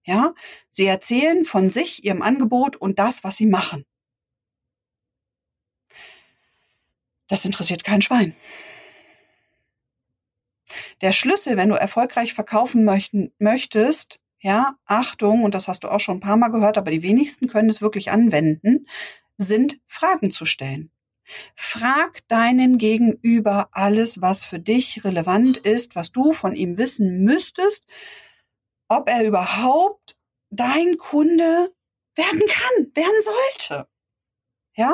Ja, 0.06 0.34
sie 0.70 0.86
erzählen 0.86 1.46
von 1.46 1.70
sich, 1.70 2.04
ihrem 2.04 2.22
Angebot 2.22 2.76
und 2.76 3.00
das, 3.00 3.24
was 3.24 3.38
sie 3.38 3.46
machen. 3.46 3.86
Das 7.28 7.46
interessiert 7.46 7.84
kein 7.84 8.02
Schwein. 8.02 8.36
Der 11.02 11.12
Schlüssel, 11.12 11.58
wenn 11.58 11.70
du 11.70 11.76
erfolgreich 11.76 12.34
verkaufen 12.34 12.84
möchtest, 13.40 14.20
ja, 14.40 14.76
Achtung, 14.86 15.44
und 15.44 15.56
das 15.56 15.68
hast 15.68 15.84
du 15.84 15.88
auch 15.88 16.00
schon 16.00 16.18
ein 16.18 16.22
paar 16.22 16.38
Mal 16.38 16.50
gehört, 16.50 16.78
aber 16.78 16.92
die 16.92 17.02
wenigsten 17.02 17.48
können 17.48 17.70
es 17.70 17.82
wirklich 17.82 18.12
anwenden, 18.12 18.88
sind 19.38 19.80
Fragen 19.88 20.32
zu 20.32 20.46
stellen. 20.46 20.92
Frag 21.56 22.28
deinen 22.28 22.78
Gegenüber 22.78 23.70
alles, 23.72 24.22
was 24.22 24.44
für 24.44 24.60
dich 24.60 25.04
relevant 25.04 25.58
ist, 25.58 25.96
was 25.96 26.12
du 26.12 26.34
von 26.34 26.56
ihm 26.56 26.78
wissen 26.78 27.24
müsstest, 27.24 27.86
ob 28.88 29.10
er 29.10 29.26
überhaupt 29.26 30.18
dein 30.50 30.98
Kunde 30.98 31.74
werden 32.16 32.42
kann, 32.48 32.92
werden 32.94 33.22
sollte. 33.22 33.88
Ja? 34.76 34.94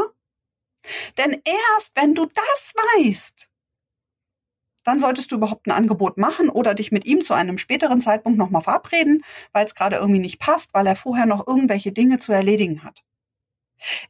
Denn 1.17 1.41
erst 1.43 1.95
wenn 1.95 2.15
du 2.15 2.25
das 2.25 2.73
weißt, 2.75 3.49
dann 4.83 4.99
solltest 4.99 5.31
du 5.31 5.35
überhaupt 5.35 5.67
ein 5.67 5.71
Angebot 5.71 6.17
machen 6.17 6.49
oder 6.49 6.73
dich 6.73 6.91
mit 6.91 7.05
ihm 7.05 7.23
zu 7.23 7.33
einem 7.33 7.57
späteren 7.57 8.01
Zeitpunkt 8.01 8.39
nochmal 8.39 8.61
verabreden, 8.61 9.23
weil 9.51 9.65
es 9.65 9.75
gerade 9.75 9.97
irgendwie 9.97 10.21
nicht 10.21 10.39
passt, 10.39 10.73
weil 10.73 10.87
er 10.87 10.95
vorher 10.95 11.25
noch 11.25 11.45
irgendwelche 11.45 11.91
Dinge 11.91 12.17
zu 12.17 12.31
erledigen 12.31 12.83
hat. 12.83 13.03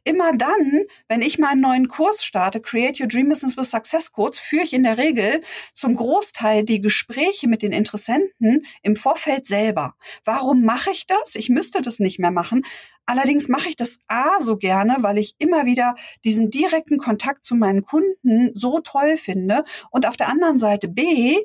Immer 0.04 0.32
dann, 0.36 0.84
wenn 1.08 1.22
ich 1.22 1.38
meinen 1.38 1.60
neuen 1.60 1.88
Kurs 1.88 2.24
starte, 2.24 2.60
Create 2.60 3.00
Your 3.00 3.08
Dream 3.08 3.28
Business 3.28 3.56
with 3.56 3.70
Success 3.70 4.12
Codes, 4.12 4.38
führe 4.38 4.64
ich 4.64 4.72
in 4.72 4.84
der 4.84 4.98
Regel 4.98 5.42
zum 5.74 5.96
Großteil 5.96 6.64
die 6.64 6.80
Gespräche 6.80 7.48
mit 7.48 7.62
den 7.62 7.72
Interessenten 7.72 8.66
im 8.82 8.96
Vorfeld 8.96 9.46
selber. 9.46 9.94
Warum 10.24 10.62
mache 10.62 10.90
ich 10.90 11.06
das? 11.06 11.34
Ich 11.34 11.48
müsste 11.48 11.82
das 11.82 11.98
nicht 11.98 12.18
mehr 12.18 12.30
machen. 12.30 12.64
Allerdings 13.06 13.48
mache 13.48 13.68
ich 13.68 13.76
das 13.76 13.98
A 14.06 14.40
so 14.40 14.56
gerne, 14.56 14.98
weil 15.00 15.18
ich 15.18 15.34
immer 15.38 15.64
wieder 15.64 15.96
diesen 16.24 16.50
direkten 16.50 16.96
Kontakt 16.96 17.44
zu 17.44 17.56
meinen 17.56 17.82
Kunden 17.82 18.52
so 18.54 18.78
toll 18.78 19.16
finde 19.16 19.64
und 19.90 20.06
auf 20.06 20.16
der 20.16 20.28
anderen 20.28 20.60
Seite 20.60 20.86
B, 20.86 21.36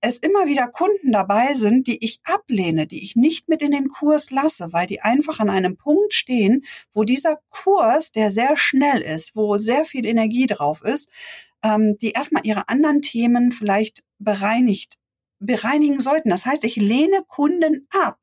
es 0.00 0.18
immer 0.18 0.46
wieder 0.46 0.68
Kunden 0.68 1.12
dabei 1.12 1.54
sind, 1.54 1.86
die 1.86 2.02
ich 2.04 2.20
ablehne, 2.24 2.86
die 2.86 3.04
ich 3.04 3.16
nicht 3.16 3.48
mit 3.48 3.62
in 3.62 3.72
den 3.72 3.88
Kurs 3.88 4.30
lasse, 4.30 4.72
weil 4.72 4.86
die 4.86 5.02
einfach 5.02 5.40
an 5.40 5.50
einem 5.50 5.76
Punkt 5.76 6.14
stehen, 6.14 6.64
wo 6.92 7.04
dieser 7.04 7.38
Kurs, 7.50 8.12
der 8.12 8.30
sehr 8.30 8.56
schnell 8.56 9.02
ist, 9.02 9.36
wo 9.36 9.58
sehr 9.58 9.84
viel 9.84 10.06
Energie 10.06 10.46
drauf 10.46 10.82
ist, 10.82 11.10
ähm, 11.62 11.96
die 12.00 12.12
erstmal 12.12 12.46
ihre 12.46 12.68
anderen 12.68 13.02
Themen 13.02 13.52
vielleicht 13.52 14.02
bereinigt, 14.18 14.98
bereinigen 15.38 16.00
sollten. 16.00 16.30
Das 16.30 16.46
heißt, 16.46 16.64
ich 16.64 16.76
lehne 16.76 17.22
Kunden 17.28 17.86
ab. 17.90 18.18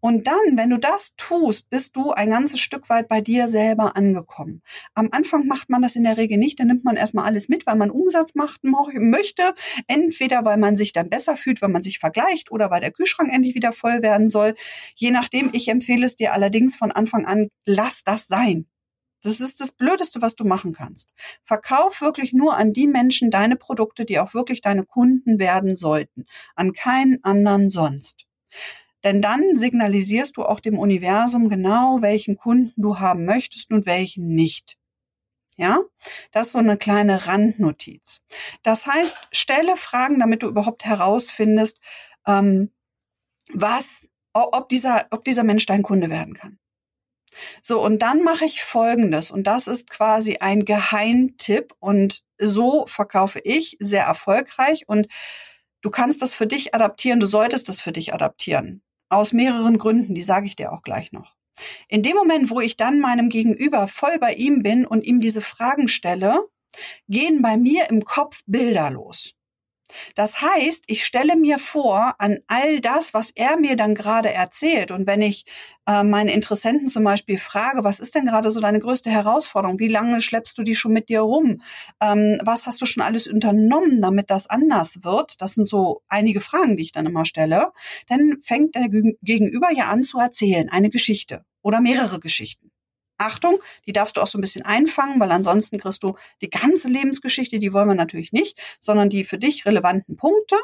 Und 0.00 0.26
dann, 0.26 0.56
wenn 0.56 0.70
du 0.70 0.78
das 0.78 1.14
tust, 1.16 1.70
bist 1.70 1.96
du 1.96 2.12
ein 2.12 2.30
ganzes 2.30 2.60
Stück 2.60 2.88
weit 2.88 3.08
bei 3.08 3.20
dir 3.20 3.48
selber 3.48 3.96
angekommen. 3.96 4.62
Am 4.94 5.08
Anfang 5.12 5.46
macht 5.46 5.70
man 5.70 5.82
das 5.82 5.96
in 5.96 6.04
der 6.04 6.16
Regel 6.16 6.38
nicht, 6.38 6.60
dann 6.60 6.68
nimmt 6.68 6.84
man 6.84 6.96
erstmal 6.96 7.24
alles 7.24 7.48
mit, 7.48 7.66
weil 7.66 7.76
man 7.76 7.90
Umsatz 7.90 8.34
machen 8.34 9.10
möchte. 9.10 9.54
Entweder 9.86 10.44
weil 10.44 10.58
man 10.58 10.76
sich 10.76 10.92
dann 10.92 11.10
besser 11.10 11.36
fühlt, 11.36 11.62
wenn 11.62 11.72
man 11.72 11.82
sich 11.82 11.98
vergleicht 11.98 12.50
oder 12.50 12.70
weil 12.70 12.80
der 12.80 12.92
Kühlschrank 12.92 13.32
endlich 13.32 13.54
wieder 13.54 13.72
voll 13.72 14.02
werden 14.02 14.28
soll. 14.28 14.54
Je 14.94 15.10
nachdem, 15.10 15.50
ich 15.52 15.68
empfehle 15.68 16.06
es 16.06 16.16
dir 16.16 16.32
allerdings 16.32 16.76
von 16.76 16.92
Anfang 16.92 17.26
an, 17.26 17.48
lass 17.64 18.04
das 18.04 18.26
sein. 18.26 18.66
Das 19.22 19.40
ist 19.40 19.60
das 19.60 19.72
Blödeste, 19.72 20.22
was 20.22 20.36
du 20.36 20.44
machen 20.44 20.72
kannst. 20.72 21.12
Verkauf 21.42 22.00
wirklich 22.00 22.32
nur 22.32 22.56
an 22.56 22.72
die 22.72 22.86
Menschen 22.86 23.30
deine 23.30 23.56
Produkte, 23.56 24.04
die 24.04 24.20
auch 24.20 24.34
wirklich 24.34 24.60
deine 24.60 24.84
Kunden 24.84 25.40
werden 25.40 25.74
sollten. 25.74 26.26
An 26.54 26.72
keinen 26.72 27.24
anderen 27.24 27.68
sonst. 27.68 28.26
Denn 29.04 29.20
dann 29.22 29.56
signalisierst 29.56 30.36
du 30.36 30.44
auch 30.44 30.60
dem 30.60 30.78
Universum 30.78 31.48
genau, 31.48 31.98
welchen 32.00 32.36
Kunden 32.36 32.80
du 32.80 32.98
haben 32.98 33.24
möchtest 33.24 33.70
und 33.70 33.86
welchen 33.86 34.28
nicht. 34.28 34.76
Ja, 35.58 35.80
das 36.32 36.48
ist 36.48 36.52
so 36.52 36.58
eine 36.58 36.76
kleine 36.76 37.26
Randnotiz. 37.26 38.22
Das 38.62 38.86
heißt, 38.86 39.16
stelle 39.32 39.76
Fragen, 39.76 40.20
damit 40.20 40.42
du 40.42 40.48
überhaupt 40.48 40.84
herausfindest, 40.84 41.80
ähm, 42.26 42.72
was, 43.52 44.10
ob 44.34 44.68
dieser, 44.68 45.06
ob 45.10 45.24
dieser 45.24 45.44
Mensch 45.44 45.66
dein 45.66 45.82
Kunde 45.82 46.10
werden 46.10 46.34
kann. 46.34 46.58
So, 47.62 47.82
und 47.82 48.00
dann 48.02 48.22
mache 48.22 48.44
ich 48.44 48.62
Folgendes, 48.62 49.30
und 49.30 49.46
das 49.46 49.66
ist 49.66 49.90
quasi 49.90 50.38
ein 50.38 50.64
Geheimtipp, 50.64 51.74
und 51.80 52.22
so 52.38 52.86
verkaufe 52.86 53.40
ich 53.40 53.76
sehr 53.80 54.04
erfolgreich, 54.04 54.88
und 54.88 55.08
du 55.82 55.90
kannst 55.90 56.22
das 56.22 56.34
für 56.34 56.46
dich 56.46 56.74
adaptieren, 56.74 57.20
du 57.20 57.26
solltest 57.26 57.68
das 57.68 57.80
für 57.80 57.92
dich 57.92 58.14
adaptieren. 58.14 58.82
Aus 59.08 59.32
mehreren 59.32 59.78
Gründen, 59.78 60.14
die 60.14 60.24
sage 60.24 60.46
ich 60.46 60.56
dir 60.56 60.72
auch 60.72 60.82
gleich 60.82 61.12
noch. 61.12 61.36
In 61.88 62.02
dem 62.02 62.16
Moment, 62.16 62.50
wo 62.50 62.60
ich 62.60 62.76
dann 62.76 63.00
meinem 63.00 63.28
Gegenüber 63.28 63.88
voll 63.88 64.18
bei 64.18 64.34
ihm 64.34 64.62
bin 64.62 64.84
und 64.84 65.04
ihm 65.04 65.20
diese 65.20 65.40
Fragen 65.40 65.88
stelle, 65.88 66.48
gehen 67.08 67.40
bei 67.40 67.56
mir 67.56 67.88
im 67.88 68.04
Kopf 68.04 68.42
Bilder 68.46 68.90
los. 68.90 69.35
Das 70.14 70.40
heißt, 70.40 70.84
ich 70.86 71.04
stelle 71.04 71.36
mir 71.36 71.58
vor 71.58 72.14
an 72.18 72.38
all 72.46 72.80
das, 72.80 73.14
was 73.14 73.30
er 73.30 73.58
mir 73.58 73.76
dann 73.76 73.94
gerade 73.94 74.32
erzählt. 74.32 74.90
Und 74.90 75.06
wenn 75.06 75.22
ich 75.22 75.46
äh, 75.86 76.02
meine 76.02 76.32
Interessenten 76.32 76.88
zum 76.88 77.04
Beispiel 77.04 77.38
frage, 77.38 77.84
was 77.84 78.00
ist 78.00 78.14
denn 78.14 78.26
gerade 78.26 78.50
so 78.50 78.60
deine 78.60 78.80
größte 78.80 79.10
Herausforderung? 79.10 79.78
Wie 79.78 79.88
lange 79.88 80.20
schleppst 80.20 80.58
du 80.58 80.62
die 80.62 80.74
schon 80.74 80.92
mit 80.92 81.08
dir 81.08 81.20
rum? 81.20 81.62
Ähm, 82.02 82.38
was 82.44 82.66
hast 82.66 82.82
du 82.82 82.86
schon 82.86 83.02
alles 83.02 83.26
unternommen, 83.28 84.00
damit 84.00 84.30
das 84.30 84.48
anders 84.48 85.04
wird? 85.04 85.40
Das 85.40 85.54
sind 85.54 85.68
so 85.68 86.02
einige 86.08 86.40
Fragen, 86.40 86.76
die 86.76 86.82
ich 86.84 86.92
dann 86.92 87.06
immer 87.06 87.24
stelle. 87.24 87.72
Dann 88.08 88.38
fängt 88.42 88.74
der 88.74 88.88
Gegenüber 88.88 89.68
ja 89.72 89.86
an 89.86 90.02
zu 90.02 90.18
erzählen, 90.18 90.68
eine 90.68 90.90
Geschichte 90.90 91.44
oder 91.62 91.80
mehrere 91.80 92.20
Geschichten. 92.20 92.70
Achtung, 93.18 93.60
die 93.86 93.92
darfst 93.92 94.16
du 94.16 94.20
auch 94.20 94.26
so 94.26 94.38
ein 94.38 94.40
bisschen 94.40 94.64
einfangen, 94.64 95.20
weil 95.20 95.32
ansonsten 95.32 95.78
kriegst 95.78 96.02
du 96.02 96.16
die 96.40 96.50
ganze 96.50 96.88
Lebensgeschichte, 96.88 97.58
die 97.58 97.72
wollen 97.72 97.88
wir 97.88 97.94
natürlich 97.94 98.32
nicht, 98.32 98.60
sondern 98.80 99.10
die 99.10 99.24
für 99.24 99.38
dich 99.38 99.66
relevanten 99.66 100.16
Punkte. 100.16 100.56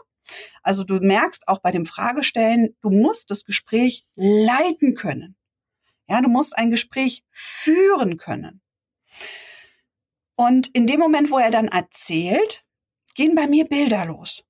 Also 0.62 0.84
du 0.84 0.94
merkst 1.00 1.48
auch 1.48 1.58
bei 1.58 1.70
dem 1.70 1.86
Fragestellen, 1.86 2.76
du 2.80 2.90
musst 2.90 3.30
das 3.30 3.44
Gespräch 3.44 4.04
leiten 4.14 4.94
können. 4.94 5.36
Ja, 6.08 6.20
du 6.20 6.28
musst 6.28 6.56
ein 6.56 6.70
Gespräch 6.70 7.24
führen 7.30 8.16
können. 8.16 8.60
Und 10.34 10.68
in 10.68 10.86
dem 10.86 11.00
Moment, 11.00 11.30
wo 11.30 11.38
er 11.38 11.50
dann 11.50 11.68
erzählt, 11.68 12.64
gehen 13.14 13.34
bei 13.34 13.46
mir 13.46 13.66
Bilder 13.66 14.06
los. 14.06 14.44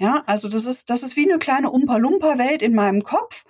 Ja, 0.00 0.22
also 0.26 0.48
das 0.48 0.64
ist, 0.64 0.90
das 0.90 1.02
ist 1.02 1.16
wie 1.16 1.28
eine 1.28 1.40
kleine 1.40 1.70
Umpa-Lumpa-Welt 1.70 2.62
in 2.62 2.72
meinem 2.72 3.02
Kopf. 3.02 3.42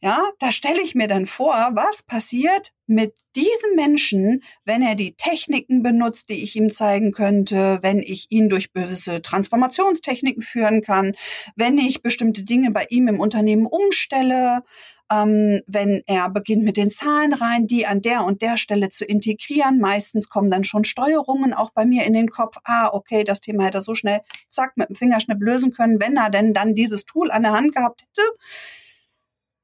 Ja, 0.00 0.22
da 0.38 0.52
stelle 0.52 0.80
ich 0.80 0.94
mir 0.94 1.08
dann 1.08 1.26
vor, 1.26 1.70
was 1.74 2.04
passiert 2.04 2.72
mit 2.86 3.12
diesem 3.34 3.74
Menschen, 3.74 4.44
wenn 4.64 4.82
er 4.82 4.94
die 4.94 5.16
Techniken 5.16 5.82
benutzt, 5.82 6.28
die 6.30 6.44
ich 6.44 6.54
ihm 6.54 6.70
zeigen 6.70 7.10
könnte, 7.10 7.80
wenn 7.82 7.98
ich 7.98 8.30
ihn 8.30 8.48
durch 8.48 8.72
gewisse 8.72 9.20
Transformationstechniken 9.20 10.42
führen 10.42 10.80
kann, 10.80 11.16
wenn 11.56 11.76
ich 11.76 12.02
bestimmte 12.02 12.44
Dinge 12.44 12.70
bei 12.70 12.86
ihm 12.88 13.08
im 13.08 13.18
Unternehmen 13.18 13.66
umstelle, 13.66 14.62
ähm, 15.10 15.62
wenn 15.66 16.02
er 16.06 16.30
beginnt 16.30 16.64
mit 16.64 16.76
den 16.76 16.90
Zahlen 16.90 17.32
rein, 17.32 17.66
die 17.66 17.86
an 17.86 18.02
der 18.02 18.24
und 18.24 18.42
der 18.42 18.56
Stelle 18.56 18.90
zu 18.90 19.04
integrieren. 19.04 19.78
Meistens 19.78 20.28
kommen 20.28 20.50
dann 20.50 20.64
schon 20.64 20.84
Steuerungen 20.84 21.52
auch 21.54 21.70
bei 21.70 21.86
mir 21.86 22.04
in 22.04 22.12
den 22.12 22.28
Kopf. 22.28 22.56
Ah, 22.64 22.90
okay, 22.92 23.24
das 23.24 23.40
Thema 23.40 23.64
hätte 23.64 23.78
er 23.78 23.82
so 23.82 23.94
schnell, 23.94 24.22
zack, 24.48 24.76
mit 24.76 24.88
dem 24.88 24.96
Fingerschnipp 24.96 25.40
lösen 25.40 25.72
können, 25.72 26.00
wenn 26.00 26.16
er 26.16 26.30
denn 26.30 26.54
dann 26.54 26.74
dieses 26.74 27.04
Tool 27.04 27.30
an 27.30 27.42
der 27.42 27.52
Hand 27.52 27.74
gehabt 27.74 28.02
hätte. 28.02 28.28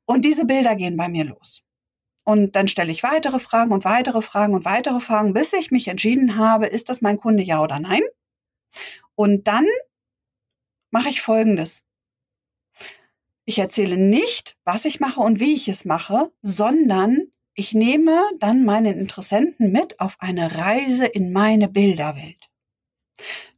Und 0.04 0.24
diese 0.24 0.46
Bilder 0.46 0.76
gehen 0.76 0.96
bei 0.96 1.08
mir 1.08 1.24
los. 1.24 1.62
Und 2.24 2.54
dann 2.54 2.68
stelle 2.68 2.92
ich 2.92 3.02
weitere 3.02 3.40
Fragen 3.40 3.72
und 3.72 3.84
weitere 3.84 4.22
Fragen 4.22 4.54
und 4.54 4.64
weitere 4.64 5.00
Fragen, 5.00 5.32
bis 5.32 5.52
ich 5.52 5.72
mich 5.72 5.88
entschieden 5.88 6.36
habe, 6.36 6.66
ist 6.66 6.88
das 6.88 7.02
mein 7.02 7.16
Kunde 7.18 7.42
ja 7.42 7.60
oder 7.62 7.80
nein? 7.80 8.02
Und 9.16 9.48
dann 9.48 9.66
mache 10.92 11.08
ich 11.08 11.20
Folgendes. 11.20 11.84
Ich 13.44 13.58
erzähle 13.58 13.96
nicht, 13.96 14.56
was 14.64 14.84
ich 14.84 15.00
mache 15.00 15.20
und 15.20 15.40
wie 15.40 15.54
ich 15.54 15.68
es 15.68 15.84
mache, 15.84 16.30
sondern 16.42 17.32
ich 17.54 17.74
nehme 17.74 18.22
dann 18.38 18.64
meinen 18.64 18.98
Interessenten 18.98 19.72
mit 19.72 19.98
auf 20.00 20.16
eine 20.20 20.56
Reise 20.58 21.06
in 21.06 21.32
meine 21.32 21.68
Bilderwelt. 21.68 22.50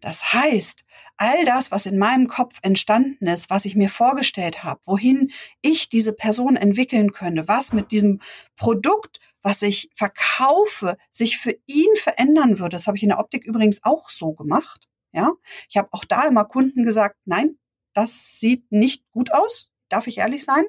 Das 0.01 0.33
heißt, 0.33 0.85
all 1.19 1.45
das, 1.45 1.71
was 1.71 1.85
in 1.87 1.99
meinem 1.99 2.29
Kopf 2.29 2.59
entstanden 2.63 3.27
ist, 3.27 3.51
was 3.51 3.67
ich 3.67 3.77
mir 3.77 3.91
vorgestellt 3.91 4.65
habe, 4.65 4.81
wohin 4.85 5.31
ich 5.61 5.91
diese 5.91 6.15
Person 6.15 6.57
entwickeln 6.57 7.13
könnte, 7.13 7.47
was 7.47 7.75
mit 7.75 7.93
diesem 7.93 8.21
Produkt, 8.57 9.21
was 9.43 9.61
ich 9.61 9.91
verkaufe, 9.95 10.97
sich 11.11 11.37
für 11.37 11.55
ihn 11.67 11.95
verändern 11.97 12.59
würde. 12.59 12.71
Das 12.71 12.87
habe 12.87 12.97
ich 12.97 13.03
in 13.03 13.11
der 13.11 13.21
Optik 13.21 13.45
übrigens 13.45 13.85
auch 13.85 14.09
so 14.09 14.33
gemacht. 14.33 14.89
Ja, 15.13 15.33
ich 15.69 15.77
habe 15.77 15.89
auch 15.93 16.05
da 16.05 16.27
immer 16.27 16.47
Kunden 16.47 16.83
gesagt, 16.83 17.17
nein, 17.27 17.59
das 17.93 18.41
sieht 18.41 18.73
nicht 18.73 19.09
gut 19.13 19.31
aus 19.33 19.74
darf 19.95 20.07
ich 20.07 20.19
ehrlich 20.19 20.45
sein? 20.45 20.65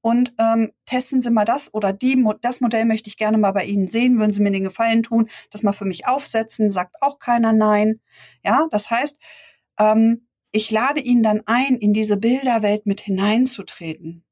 Und 0.00 0.32
ähm, 0.38 0.72
testen 0.86 1.20
Sie 1.20 1.30
mal 1.30 1.44
das 1.44 1.74
oder 1.74 1.92
die, 1.92 2.24
das 2.40 2.60
Modell 2.60 2.84
möchte 2.84 3.08
ich 3.08 3.16
gerne 3.16 3.38
mal 3.38 3.52
bei 3.52 3.64
Ihnen 3.64 3.88
sehen. 3.88 4.18
Würden 4.18 4.32
Sie 4.32 4.42
mir 4.42 4.50
den 4.50 4.64
Gefallen 4.64 5.02
tun, 5.02 5.28
das 5.50 5.62
mal 5.62 5.72
für 5.72 5.84
mich 5.84 6.06
aufsetzen? 6.06 6.70
Sagt 6.70 6.96
auch 7.02 7.18
keiner 7.18 7.52
nein. 7.52 8.00
Ja, 8.44 8.66
das 8.70 8.90
heißt, 8.90 9.18
ähm, 9.78 10.28
ich 10.50 10.70
lade 10.70 11.00
ihn 11.00 11.22
dann 11.22 11.42
ein, 11.46 11.76
in 11.76 11.92
diese 11.92 12.16
Bilderwelt 12.16 12.86
mit 12.86 13.00
hineinzutreten. 13.00 14.24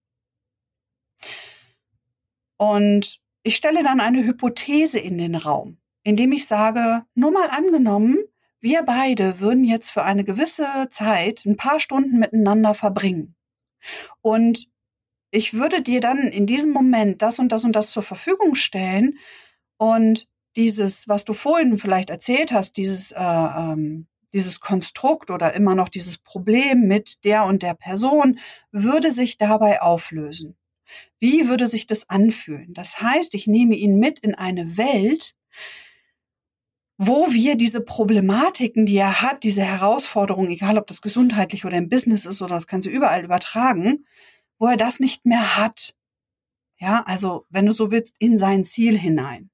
Und 2.57 3.21
ich 3.43 3.57
stelle 3.57 3.83
dann 3.83 4.01
eine 4.01 4.25
Hypothese 4.25 4.99
in 4.99 5.19
den 5.19 5.35
Raum, 5.35 5.79
indem 6.03 6.33
ich 6.33 6.47
sage, 6.47 7.05
nur 7.15 7.33
mal 7.33 7.49
angenommen, 7.51 8.17
wir 8.61 8.83
beide 8.83 9.39
würden 9.39 9.63
jetzt 9.63 9.91
für 9.91 10.03
eine 10.03 10.25
gewisse 10.25 10.89
Zeit 10.91 11.45
ein 11.45 11.57
paar 11.57 11.79
Stunden 11.79 12.19
miteinander 12.19 12.75
verbringen. 12.75 13.36
Und 14.21 14.67
ich 15.31 15.55
würde 15.55 15.83
dir 15.83 16.01
dann 16.01 16.29
in 16.29 16.47
diesem 16.47 16.73
Moment 16.73 17.23
das 17.23 17.39
und 17.39 17.53
das 17.53 17.65
und 17.65 17.73
das 17.73 17.91
zur 17.91 18.03
Verfügung 18.03 18.55
stellen 18.55 19.19
und 19.77 20.27
dieses, 20.57 21.07
was 21.09 21.25
du 21.25 21.35
vorhin 21.35 21.77
vielleicht 21.77 22.11
erzählt 22.11 22.53
hast, 22.53 22.77
dieses, 22.77 23.13
äh, 23.13 23.19
ähm, 23.19 24.07
dieses 24.33 24.61
Konstrukt 24.61 25.31
oder 25.31 25.53
immer 25.55 25.75
noch 25.75 25.89
dieses 25.89 26.19
Problem 26.19 26.83
mit 26.87 27.25
der 27.25 27.45
und 27.45 27.63
der 27.63 27.75
Person 27.75 28.39
würde 28.73 29.13
sich 29.13 29.39
dabei 29.39 29.83
auflösen. 29.83 30.57
Wie 31.19 31.49
würde 31.49 31.67
sich 31.67 31.87
das 31.87 32.09
anfühlen? 32.09 32.73
Das 32.75 33.01
heißt, 33.01 33.35
ich 33.35 33.47
nehme 33.47 33.75
ihn 33.75 33.99
mit 33.99 34.19
in 34.21 34.35
eine 34.35 34.77
Welt, 34.77 35.35
wo 36.99 37.33
wir 37.33 37.57
diese 37.57 37.83
Problematiken, 37.83 38.87
die 38.87 38.97
er 38.97 39.21
hat, 39.21 39.45
diese 39.45 39.63
Herausforderungen, 39.63 40.51
egal 40.51 40.79
ob 40.79 40.87
das 40.87 41.03
gesundheitlich 41.03 41.65
oder 41.65 41.77
im 41.77 41.89
Business 41.89 42.25
ist 42.25 42.41
oder 42.41 42.55
das 42.55 42.67
sie 42.81 42.91
überall 42.91 43.25
übertragen, 43.25 44.07
wo 44.59 44.67
er 44.67 44.77
das 44.77 45.01
nicht 45.01 45.27
mehr 45.27 45.57
hat. 45.57 45.95
Ja, 46.79 47.03
also 47.07 47.47
wenn 47.51 47.67
du 47.67 47.73
so 47.73 47.91
willst, 47.91 48.17
in 48.19 48.39
sein 48.39 48.65
Ziel 48.65 48.99
hinein. 48.99 49.51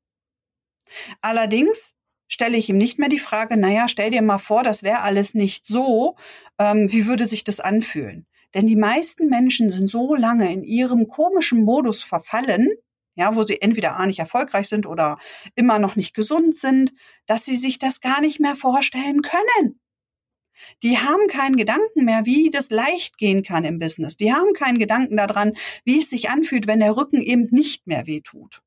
Allerdings 1.20 1.94
stelle 2.28 2.56
ich 2.56 2.68
ihm 2.68 2.78
nicht 2.78 2.98
mehr 2.98 3.08
die 3.08 3.18
Frage, 3.18 3.56
naja, 3.56 3.88
stell 3.88 4.10
dir 4.10 4.22
mal 4.22 4.38
vor, 4.38 4.62
das 4.62 4.82
wäre 4.82 5.00
alles 5.00 5.34
nicht 5.34 5.66
so, 5.66 6.16
ähm, 6.58 6.90
wie 6.90 7.06
würde 7.06 7.26
sich 7.26 7.44
das 7.44 7.60
anfühlen? 7.60 8.26
Denn 8.54 8.66
die 8.66 8.76
meisten 8.76 9.28
Menschen 9.28 9.70
sind 9.70 9.88
so 9.88 10.14
lange 10.14 10.52
in 10.52 10.62
ihrem 10.62 11.08
komischen 11.08 11.62
Modus 11.64 12.02
verfallen, 12.02 12.70
ja, 13.14 13.34
wo 13.34 13.42
sie 13.42 13.60
entweder 13.60 13.96
A 13.96 14.06
nicht 14.06 14.18
erfolgreich 14.18 14.68
sind 14.68 14.86
oder 14.86 15.18
immer 15.54 15.78
noch 15.78 15.96
nicht 15.96 16.14
gesund 16.14 16.56
sind, 16.56 16.92
dass 17.26 17.44
sie 17.44 17.56
sich 17.56 17.78
das 17.78 18.00
gar 18.00 18.20
nicht 18.20 18.40
mehr 18.40 18.56
vorstellen 18.56 19.22
können. 19.22 19.80
Die 20.82 20.98
haben 20.98 21.28
keinen 21.28 21.56
Gedanken 21.56 22.04
mehr, 22.04 22.24
wie 22.24 22.50
das 22.50 22.70
leicht 22.70 23.18
gehen 23.18 23.42
kann 23.42 23.64
im 23.64 23.78
Business. 23.78 24.16
Die 24.16 24.32
haben 24.32 24.52
keinen 24.52 24.78
Gedanken 24.78 25.16
daran, 25.16 25.54
wie 25.84 26.00
es 26.00 26.10
sich 26.10 26.30
anfühlt, 26.30 26.66
wenn 26.66 26.80
der 26.80 26.96
Rücken 26.96 27.20
eben 27.20 27.48
nicht 27.50 27.86
mehr 27.86 28.06
wehtut. 28.06 28.62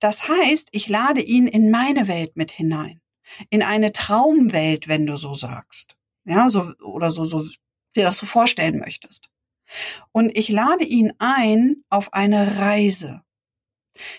Das 0.00 0.28
heißt, 0.28 0.68
ich 0.72 0.88
lade 0.88 1.20
ihn 1.20 1.46
in 1.46 1.70
meine 1.70 2.08
Welt 2.08 2.36
mit 2.36 2.50
hinein. 2.50 3.00
In 3.50 3.62
eine 3.62 3.92
Traumwelt, 3.92 4.88
wenn 4.88 5.06
du 5.06 5.16
so 5.16 5.34
sagst. 5.34 5.96
Ja, 6.24 6.48
so, 6.50 6.72
oder 6.82 7.10
so, 7.10 7.24
so, 7.24 7.44
dir 7.94 8.04
das 8.04 8.18
so 8.18 8.26
vorstellen 8.26 8.78
möchtest. 8.78 9.27
Und 10.12 10.36
ich 10.36 10.48
lade 10.48 10.84
ihn 10.84 11.12
ein 11.18 11.84
auf 11.90 12.12
eine 12.12 12.58
Reise. 12.58 13.22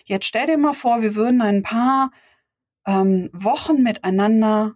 Jetzt 0.06 0.26
stell 0.26 0.48
dir 0.48 0.58
mal 0.58 0.74
vor, 0.74 1.02
wir 1.02 1.16
würden 1.16 1.42
ein 1.42 1.64
paar 1.64 2.12
ähm, 2.86 3.30
Wochen 3.34 3.82
miteinander 3.82 4.76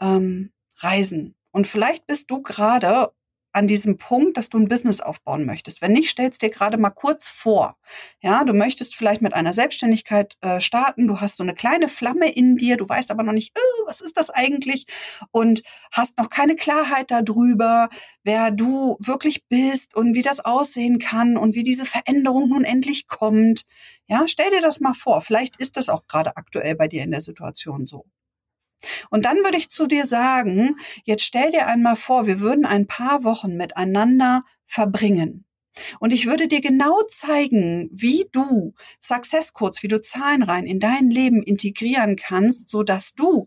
ähm, 0.00 0.52
reisen. 0.78 1.34
Und 1.50 1.66
vielleicht 1.66 2.06
bist 2.06 2.30
du 2.30 2.42
gerade 2.42 3.12
an 3.54 3.68
diesem 3.68 3.96
Punkt, 3.96 4.36
dass 4.36 4.50
du 4.50 4.58
ein 4.58 4.68
Business 4.68 5.00
aufbauen 5.00 5.46
möchtest. 5.46 5.80
Wenn 5.80 5.92
nicht, 5.92 6.10
stellst 6.10 6.42
dir 6.42 6.50
gerade 6.50 6.76
mal 6.76 6.90
kurz 6.90 7.28
vor. 7.28 7.76
Ja, 8.20 8.44
du 8.44 8.52
möchtest 8.52 8.96
vielleicht 8.96 9.22
mit 9.22 9.32
einer 9.32 9.52
Selbstständigkeit 9.52 10.36
äh, 10.40 10.60
starten. 10.60 11.06
Du 11.06 11.20
hast 11.20 11.36
so 11.36 11.44
eine 11.44 11.54
kleine 11.54 11.88
Flamme 11.88 12.32
in 12.32 12.56
dir. 12.56 12.76
Du 12.76 12.88
weißt 12.88 13.10
aber 13.10 13.22
noch 13.22 13.32
nicht, 13.32 13.56
oh, 13.56 13.86
was 13.86 14.00
ist 14.00 14.18
das 14.18 14.30
eigentlich? 14.30 14.86
Und 15.30 15.62
hast 15.92 16.18
noch 16.18 16.30
keine 16.30 16.56
Klarheit 16.56 17.10
darüber, 17.10 17.90
wer 18.24 18.50
du 18.50 18.96
wirklich 19.00 19.46
bist 19.48 19.94
und 19.94 20.14
wie 20.14 20.22
das 20.22 20.40
aussehen 20.40 20.98
kann 20.98 21.36
und 21.36 21.54
wie 21.54 21.62
diese 21.62 21.86
Veränderung 21.86 22.48
nun 22.48 22.64
endlich 22.64 23.06
kommt. 23.06 23.66
Ja, 24.06 24.26
stell 24.26 24.50
dir 24.50 24.60
das 24.60 24.80
mal 24.80 24.94
vor. 24.94 25.22
Vielleicht 25.22 25.56
ist 25.58 25.76
das 25.76 25.88
auch 25.88 26.06
gerade 26.08 26.36
aktuell 26.36 26.74
bei 26.74 26.88
dir 26.88 27.04
in 27.04 27.12
der 27.12 27.20
Situation 27.20 27.86
so. 27.86 28.04
Und 29.10 29.24
dann 29.24 29.38
würde 29.38 29.56
ich 29.56 29.70
zu 29.70 29.86
dir 29.86 30.06
sagen, 30.06 30.76
jetzt 31.04 31.24
stell 31.24 31.50
dir 31.50 31.66
einmal 31.66 31.96
vor, 31.96 32.26
wir 32.26 32.40
würden 32.40 32.64
ein 32.64 32.86
paar 32.86 33.24
Wochen 33.24 33.56
miteinander 33.56 34.44
verbringen. 34.66 35.44
Und 35.98 36.12
ich 36.12 36.26
würde 36.26 36.48
dir 36.48 36.60
genau 36.60 37.02
zeigen, 37.08 37.88
wie 37.92 38.26
du 38.32 38.74
Success 39.00 39.52
Codes, 39.52 39.82
wie 39.82 39.88
du 39.88 40.00
Zahlenreihen 40.00 40.66
in 40.66 40.80
dein 40.80 41.10
Leben 41.10 41.42
integrieren 41.42 42.16
kannst, 42.16 42.68
so 42.68 42.82
dass 42.82 43.14
du 43.14 43.46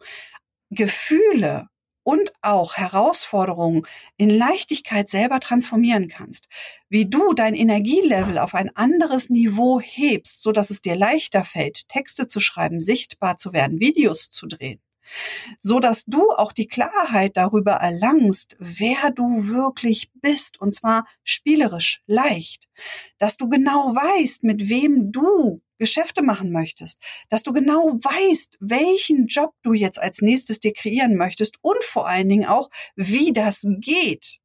Gefühle 0.70 1.68
und 2.04 2.32
auch 2.42 2.78
Herausforderungen 2.78 3.86
in 4.16 4.30
Leichtigkeit 4.30 5.10
selber 5.10 5.40
transformieren 5.40 6.08
kannst. 6.08 6.48
Wie 6.90 7.10
du 7.10 7.34
dein 7.34 7.54
Energielevel 7.54 8.38
auf 8.38 8.56
ein 8.56 8.74
anderes 8.76 9.30
Niveau 9.30 9.82
hebst, 9.82 10.42
so 10.42 10.54
dass 10.54 10.70
es 10.70 10.82
dir 10.82 10.96
leichter 10.96 11.44
fällt, 11.44 11.90
Texte 11.90 12.28
zu 12.28 12.40
schreiben, 12.40 12.80
sichtbar 12.82 13.38
zu 13.38 13.52
werden, 13.52 13.80
Videos 13.80 14.32
zu 14.32 14.48
drehen 14.48 14.80
so 15.60 15.80
dass 15.80 16.06
du 16.06 16.32
auch 16.32 16.52
die 16.52 16.68
Klarheit 16.68 17.38
darüber 17.38 17.74
erlangst, 17.74 18.56
wer 18.60 19.12
du 19.12 19.24
wirklich 19.48 20.12
bist 20.22 20.60
und 20.60 20.74
zwar 20.74 21.06
spielerisch, 21.24 22.04
leicht, 22.08 22.70
dass 23.18 23.38
du 23.38 23.50
genau 23.50 23.94
weißt, 23.96 24.44
mit 24.44 24.70
wem 24.70 25.12
du 25.12 25.62
Geschäfte 25.78 26.24
machen 26.24 26.52
möchtest, 26.52 27.00
dass 27.30 27.44
du 27.44 27.54
genau 27.54 27.94
weißt, 27.94 28.58
welchen 28.60 29.28
Job 29.28 29.54
du 29.62 29.74
jetzt 29.74 30.00
als 30.00 30.22
nächstes 30.22 30.60
dir 30.60 30.74
kreieren 30.74 31.16
möchtest 31.16 31.58
und 31.62 31.84
vor 31.84 32.08
allen 32.08 32.30
Dingen 32.30 32.48
auch, 32.48 32.70
wie 32.96 33.32
das 33.34 33.62
geht. 33.80 34.40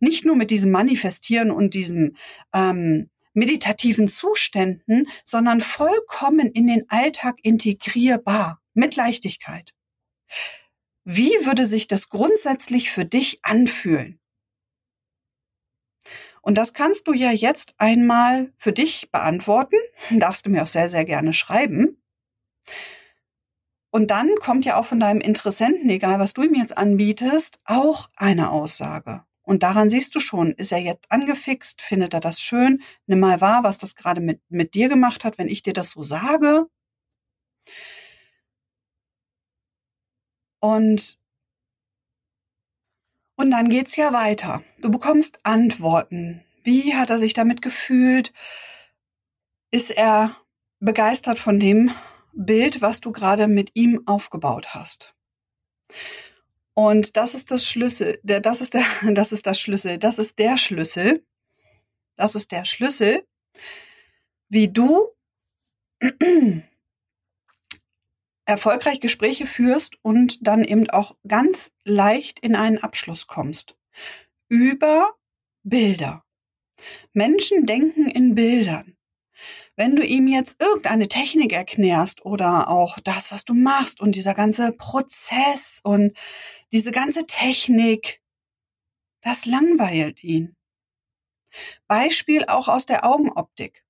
Nicht 0.00 0.24
nur 0.24 0.36
mit 0.36 0.50
diesem 0.50 0.70
Manifestieren 0.70 1.50
und 1.50 1.74
diesem 1.74 2.16
ähm, 2.54 3.10
meditativen 3.34 4.08
Zuständen, 4.08 5.08
sondern 5.24 5.60
vollkommen 5.60 6.50
in 6.50 6.66
den 6.66 6.88
Alltag 6.88 7.36
integrierbar, 7.42 8.60
mit 8.74 8.96
Leichtigkeit. 8.96 9.72
Wie 11.04 11.30
würde 11.44 11.66
sich 11.66 11.88
das 11.88 12.08
grundsätzlich 12.08 12.90
für 12.90 13.04
dich 13.04 13.44
anfühlen? 13.44 14.20
Und 16.42 16.58
das 16.58 16.74
kannst 16.74 17.06
du 17.06 17.12
ja 17.12 17.30
jetzt 17.30 17.74
einmal 17.78 18.52
für 18.58 18.72
dich 18.72 19.10
beantworten. 19.10 19.76
Darfst 20.10 20.46
du 20.46 20.50
mir 20.50 20.62
auch 20.62 20.68
sehr, 20.68 20.88
sehr 20.88 21.04
gerne 21.04 21.32
schreiben. 21.32 22.02
Und 23.90 24.10
dann 24.10 24.28
kommt 24.40 24.64
ja 24.64 24.76
auch 24.76 24.86
von 24.86 25.00
deinem 25.00 25.20
Interessenten, 25.20 25.88
egal 25.90 26.18
was 26.18 26.32
du 26.32 26.42
ihm 26.42 26.54
jetzt 26.54 26.76
anbietest, 26.76 27.60
auch 27.64 28.08
eine 28.16 28.50
Aussage. 28.50 29.24
Und 29.42 29.62
daran 29.62 29.90
siehst 29.90 30.14
du 30.14 30.20
schon, 30.20 30.52
ist 30.52 30.72
er 30.72 30.78
jetzt 30.78 31.10
angefixt, 31.10 31.82
findet 31.82 32.14
er 32.14 32.20
das 32.20 32.40
schön, 32.40 32.82
nimm 33.06 33.20
mal 33.20 33.40
wahr, 33.40 33.64
was 33.64 33.78
das 33.78 33.94
gerade 33.94 34.20
mit, 34.20 34.40
mit 34.48 34.74
dir 34.74 34.88
gemacht 34.88 35.24
hat, 35.24 35.36
wenn 35.36 35.48
ich 35.48 35.62
dir 35.62 35.74
das 35.74 35.90
so 35.90 36.02
sage. 36.02 36.66
Und 40.62 41.18
und 43.34 43.50
dann 43.50 43.68
geht's 43.68 43.96
ja 43.96 44.12
weiter. 44.12 44.62
Du 44.80 44.90
bekommst 44.90 45.40
Antworten. 45.42 46.44
Wie 46.62 46.94
hat 46.94 47.10
er 47.10 47.18
sich 47.18 47.34
damit 47.34 47.60
gefühlt? 47.60 48.32
Ist 49.72 49.90
er 49.90 50.36
begeistert 50.78 51.40
von 51.40 51.58
dem 51.58 51.90
Bild, 52.32 52.80
was 52.80 53.00
du 53.00 53.10
gerade 53.10 53.48
mit 53.48 53.72
ihm 53.74 54.06
aufgebaut 54.06 54.72
hast? 54.72 55.14
Und 56.74 57.16
das 57.16 57.34
ist 57.34 57.50
das 57.50 57.66
Schlüssel, 57.66 58.20
das 58.22 58.60
ist 58.60 58.74
der, 58.74 58.84
das 59.14 59.32
ist 59.32 59.46
das 59.46 59.58
Schlüssel, 59.58 59.98
das 59.98 60.20
ist 60.20 60.38
der 60.38 60.56
Schlüssel, 60.56 61.26
das 62.14 62.36
ist 62.36 62.52
der 62.52 62.64
Schlüssel, 62.64 63.26
wie 64.48 64.68
du 64.68 65.08
erfolgreich 68.44 69.00
Gespräche 69.00 69.46
führst 69.46 69.96
und 70.02 70.46
dann 70.46 70.64
eben 70.64 70.88
auch 70.90 71.16
ganz 71.26 71.72
leicht 71.84 72.40
in 72.40 72.56
einen 72.56 72.78
Abschluss 72.78 73.26
kommst. 73.26 73.76
Über 74.48 75.10
Bilder. 75.62 76.24
Menschen 77.12 77.66
denken 77.66 78.08
in 78.08 78.34
Bildern. 78.34 78.96
Wenn 79.76 79.96
du 79.96 80.04
ihm 80.04 80.28
jetzt 80.28 80.60
irgendeine 80.60 81.08
Technik 81.08 81.52
erklärst 81.52 82.24
oder 82.24 82.68
auch 82.68 82.98
das, 83.00 83.32
was 83.32 83.44
du 83.44 83.54
machst 83.54 84.00
und 84.00 84.16
dieser 84.16 84.34
ganze 84.34 84.72
Prozess 84.72 85.80
und 85.82 86.16
diese 86.72 86.92
ganze 86.92 87.26
Technik, 87.26 88.20
das 89.22 89.46
langweilt 89.46 90.22
ihn. 90.22 90.56
Beispiel 91.86 92.44
auch 92.46 92.68
aus 92.68 92.86
der 92.86 93.04
Augenoptik. 93.04 93.81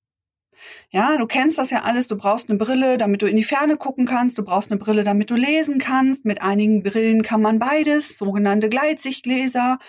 Ja, 0.91 1.17
du 1.17 1.25
kennst 1.27 1.57
das 1.57 1.69
ja 1.69 1.81
alles. 1.83 2.07
Du 2.07 2.17
brauchst 2.17 2.49
eine 2.49 2.57
Brille, 2.57 2.97
damit 2.97 3.21
du 3.21 3.25
in 3.25 3.35
die 3.35 3.43
Ferne 3.43 3.77
gucken 3.77 4.05
kannst. 4.05 4.37
Du 4.37 4.43
brauchst 4.43 4.71
eine 4.71 4.79
Brille, 4.79 5.03
damit 5.03 5.29
du 5.29 5.35
lesen 5.35 5.79
kannst. 5.79 6.25
Mit 6.25 6.41
einigen 6.41 6.83
Brillen 6.83 7.21
kann 7.21 7.41
man 7.41 7.59
beides, 7.59 8.17
sogenannte 8.17 8.69
Gleitsichtgläser. 8.69 9.79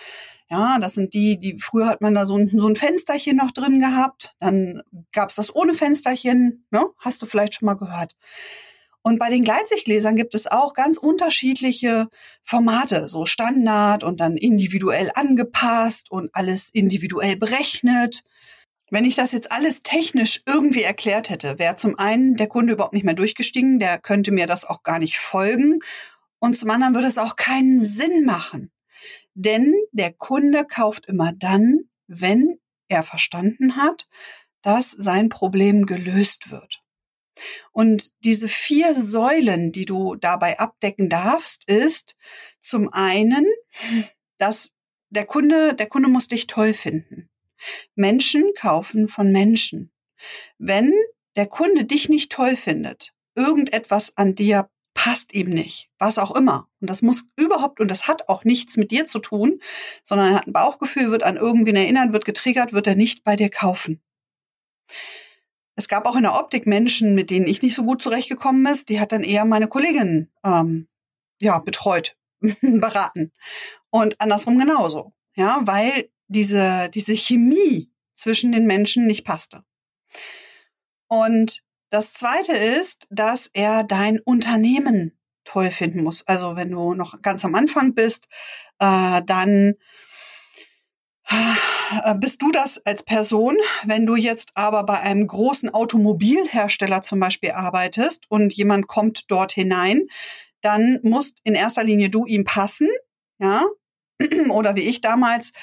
Ja, 0.49 0.77
das 0.79 0.93
sind 0.93 1.13
die, 1.13 1.39
die 1.39 1.57
früher 1.59 1.87
hat 1.87 2.01
man 2.01 2.13
da 2.13 2.25
so 2.25 2.37
ein, 2.37 2.49
so 2.49 2.67
ein 2.67 2.75
Fensterchen 2.75 3.37
noch 3.37 3.51
drin 3.51 3.79
gehabt. 3.79 4.35
Dann 4.39 4.81
gab's 5.11 5.35
das 5.35 5.53
ohne 5.55 5.73
Fensterchen. 5.73 6.65
Ne? 6.71 6.85
Hast 6.99 7.21
du 7.21 7.25
vielleicht 7.25 7.55
schon 7.55 7.65
mal 7.65 7.73
gehört. 7.73 8.15
Und 9.07 9.19
bei 9.19 9.29
den 9.29 9.43
Gleitsichtgläsern 9.43 10.15
gibt 10.15 10.33
es 10.33 10.47
auch 10.47 10.73
ganz 10.73 10.97
unterschiedliche 10.97 12.07
Formate, 12.43 13.07
so 13.07 13.27
Standard 13.27 14.03
und 14.03 14.19
dann 14.19 14.35
individuell 14.35 15.11
angepasst 15.13 16.09
und 16.09 16.33
alles 16.33 16.71
individuell 16.71 17.37
berechnet. 17.37 18.23
Wenn 18.91 19.05
ich 19.05 19.15
das 19.15 19.31
jetzt 19.31 19.51
alles 19.51 19.81
technisch 19.81 20.43
irgendwie 20.45 20.83
erklärt 20.83 21.29
hätte, 21.29 21.57
wäre 21.57 21.75
zum 21.75 21.97
einen 21.97 22.35
der 22.35 22.47
Kunde 22.47 22.73
überhaupt 22.73 22.93
nicht 22.93 23.03
mehr 23.03 23.15
durchgestiegen, 23.15 23.79
der 23.79 23.97
könnte 23.99 24.31
mir 24.31 24.45
das 24.45 24.63
auch 24.65 24.83
gar 24.83 24.99
nicht 24.99 25.17
folgen. 25.17 25.79
Und 26.39 26.57
zum 26.57 26.69
anderen 26.69 26.93
würde 26.93 27.07
es 27.07 27.17
auch 27.17 27.35
keinen 27.35 27.83
Sinn 27.83 28.25
machen. 28.25 28.71
Denn 29.33 29.73
der 29.91 30.13
Kunde 30.13 30.65
kauft 30.65 31.07
immer 31.07 31.33
dann, 31.33 31.89
wenn 32.07 32.59
er 32.87 33.03
verstanden 33.03 33.75
hat, 33.75 34.07
dass 34.61 34.91
sein 34.91 35.29
Problem 35.29 35.85
gelöst 35.85 36.51
wird. 36.51 36.83
Und 37.71 38.11
diese 38.23 38.47
vier 38.47 38.93
Säulen, 38.93 39.71
die 39.71 39.85
du 39.85 40.15
dabei 40.15 40.59
abdecken 40.59 41.09
darfst, 41.09 41.67
ist 41.67 42.15
zum 42.61 42.93
einen, 42.93 43.45
dass 44.37 44.71
der 45.09 45.25
Kunde, 45.25 45.73
der 45.73 45.87
Kunde 45.87 46.09
muss 46.09 46.27
dich 46.27 46.47
toll 46.47 46.73
finden. 46.73 47.29
Menschen 47.95 48.53
kaufen 48.55 49.07
von 49.07 49.31
Menschen. 49.31 49.91
Wenn 50.57 50.93
der 51.35 51.47
Kunde 51.47 51.85
dich 51.85 52.09
nicht 52.09 52.31
toll 52.31 52.55
findet, 52.55 53.13
irgendetwas 53.35 54.17
an 54.17 54.35
dir 54.35 54.69
passt 54.93 55.33
ihm 55.33 55.49
nicht, 55.49 55.89
was 55.99 56.17
auch 56.17 56.35
immer. 56.35 56.69
Und 56.79 56.89
das 56.89 57.01
muss 57.01 57.27
überhaupt, 57.35 57.79
und 57.79 57.91
das 57.91 58.07
hat 58.07 58.29
auch 58.29 58.43
nichts 58.45 58.77
mit 58.77 58.91
dir 58.91 59.07
zu 59.07 59.19
tun, 59.19 59.59
sondern 60.03 60.29
er 60.29 60.35
hat 60.37 60.47
ein 60.47 60.53
Bauchgefühl, 60.53 61.11
wird 61.11 61.23
an 61.23 61.35
irgendwen 61.35 61.75
erinnert, 61.75 62.13
wird 62.13 62.25
getriggert, 62.25 62.73
wird 62.73 62.87
er 62.87 62.95
nicht 62.95 63.23
bei 63.23 63.35
dir 63.35 63.49
kaufen. 63.49 64.01
Es 65.75 65.89
gab 65.89 66.05
auch 66.05 66.15
in 66.15 66.23
der 66.23 66.35
Optik 66.35 66.65
Menschen, 66.65 67.13
mit 67.13 67.29
denen 67.29 67.47
ich 67.47 67.61
nicht 67.61 67.75
so 67.75 67.83
gut 67.83 68.01
zurechtgekommen 68.01 68.65
ist, 68.65 68.87
die 68.87 68.99
hat 68.99 69.11
dann 69.11 69.23
eher 69.23 69.43
meine 69.43 69.67
Kollegin 69.67 70.31
ähm, 70.43 70.87
ja 71.39 71.59
betreut, 71.59 72.17
beraten 72.61 73.33
und 73.89 74.19
andersrum 74.21 74.57
genauso, 74.57 75.13
ja, 75.35 75.61
weil 75.65 76.09
diese 76.27 76.89
diese 76.93 77.15
Chemie 77.15 77.91
zwischen 78.15 78.51
den 78.51 78.65
Menschen 78.65 79.05
nicht 79.05 79.25
passte. 79.25 79.63
Und 81.07 81.63
das 81.89 82.13
zweite 82.13 82.53
ist, 82.53 83.07
dass 83.09 83.49
er 83.53 83.83
dein 83.83 84.19
Unternehmen 84.19 85.17
toll 85.43 85.71
finden 85.71 86.03
muss. 86.03 86.27
Also 86.27 86.55
wenn 86.55 86.71
du 86.71 86.93
noch 86.93 87.21
ganz 87.21 87.45
am 87.45 87.55
Anfang 87.55 87.93
bist, 87.93 88.27
äh, 88.79 89.21
dann 89.23 89.75
äh, 91.29 92.15
bist 92.15 92.41
du 92.41 92.51
das 92.51 92.83
als 92.85 93.03
Person. 93.03 93.55
Wenn 93.83 94.05
du 94.05 94.15
jetzt 94.15 94.51
aber 94.55 94.83
bei 94.83 94.99
einem 94.99 95.27
großen 95.27 95.69
Automobilhersteller 95.73 97.03
zum 97.03 97.19
Beispiel 97.19 97.51
arbeitest 97.51 98.25
und 98.29 98.53
jemand 98.53 98.87
kommt 98.87 99.29
dort 99.31 99.51
hinein, 99.53 100.07
dann 100.61 100.99
musst 101.03 101.39
in 101.43 101.53
erster 101.53 101.83
Linie 101.83 102.09
du 102.09 102.25
ihm 102.25 102.43
passen, 102.43 102.89
ja, 103.37 103.65
oder 104.49 104.75
wie 104.75 104.87
ich 104.87 105.01
damals 105.01 105.53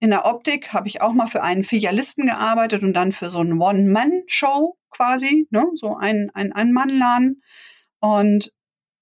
in 0.00 0.10
der 0.10 0.26
Optik 0.26 0.72
habe 0.72 0.88
ich 0.88 1.00
auch 1.02 1.12
mal 1.12 1.26
für 1.26 1.42
einen 1.42 1.64
Filialisten 1.64 2.26
gearbeitet 2.26 2.82
und 2.82 2.94
dann 2.94 3.12
für 3.12 3.30
so 3.30 3.40
ein 3.40 3.60
One-Man-Show 3.60 4.76
quasi, 4.90 5.46
ne? 5.50 5.66
so 5.74 5.96
ein, 5.96 6.30
ein 6.34 6.52
Ein-Mann-Laden. 6.52 7.42
Und 8.00 8.52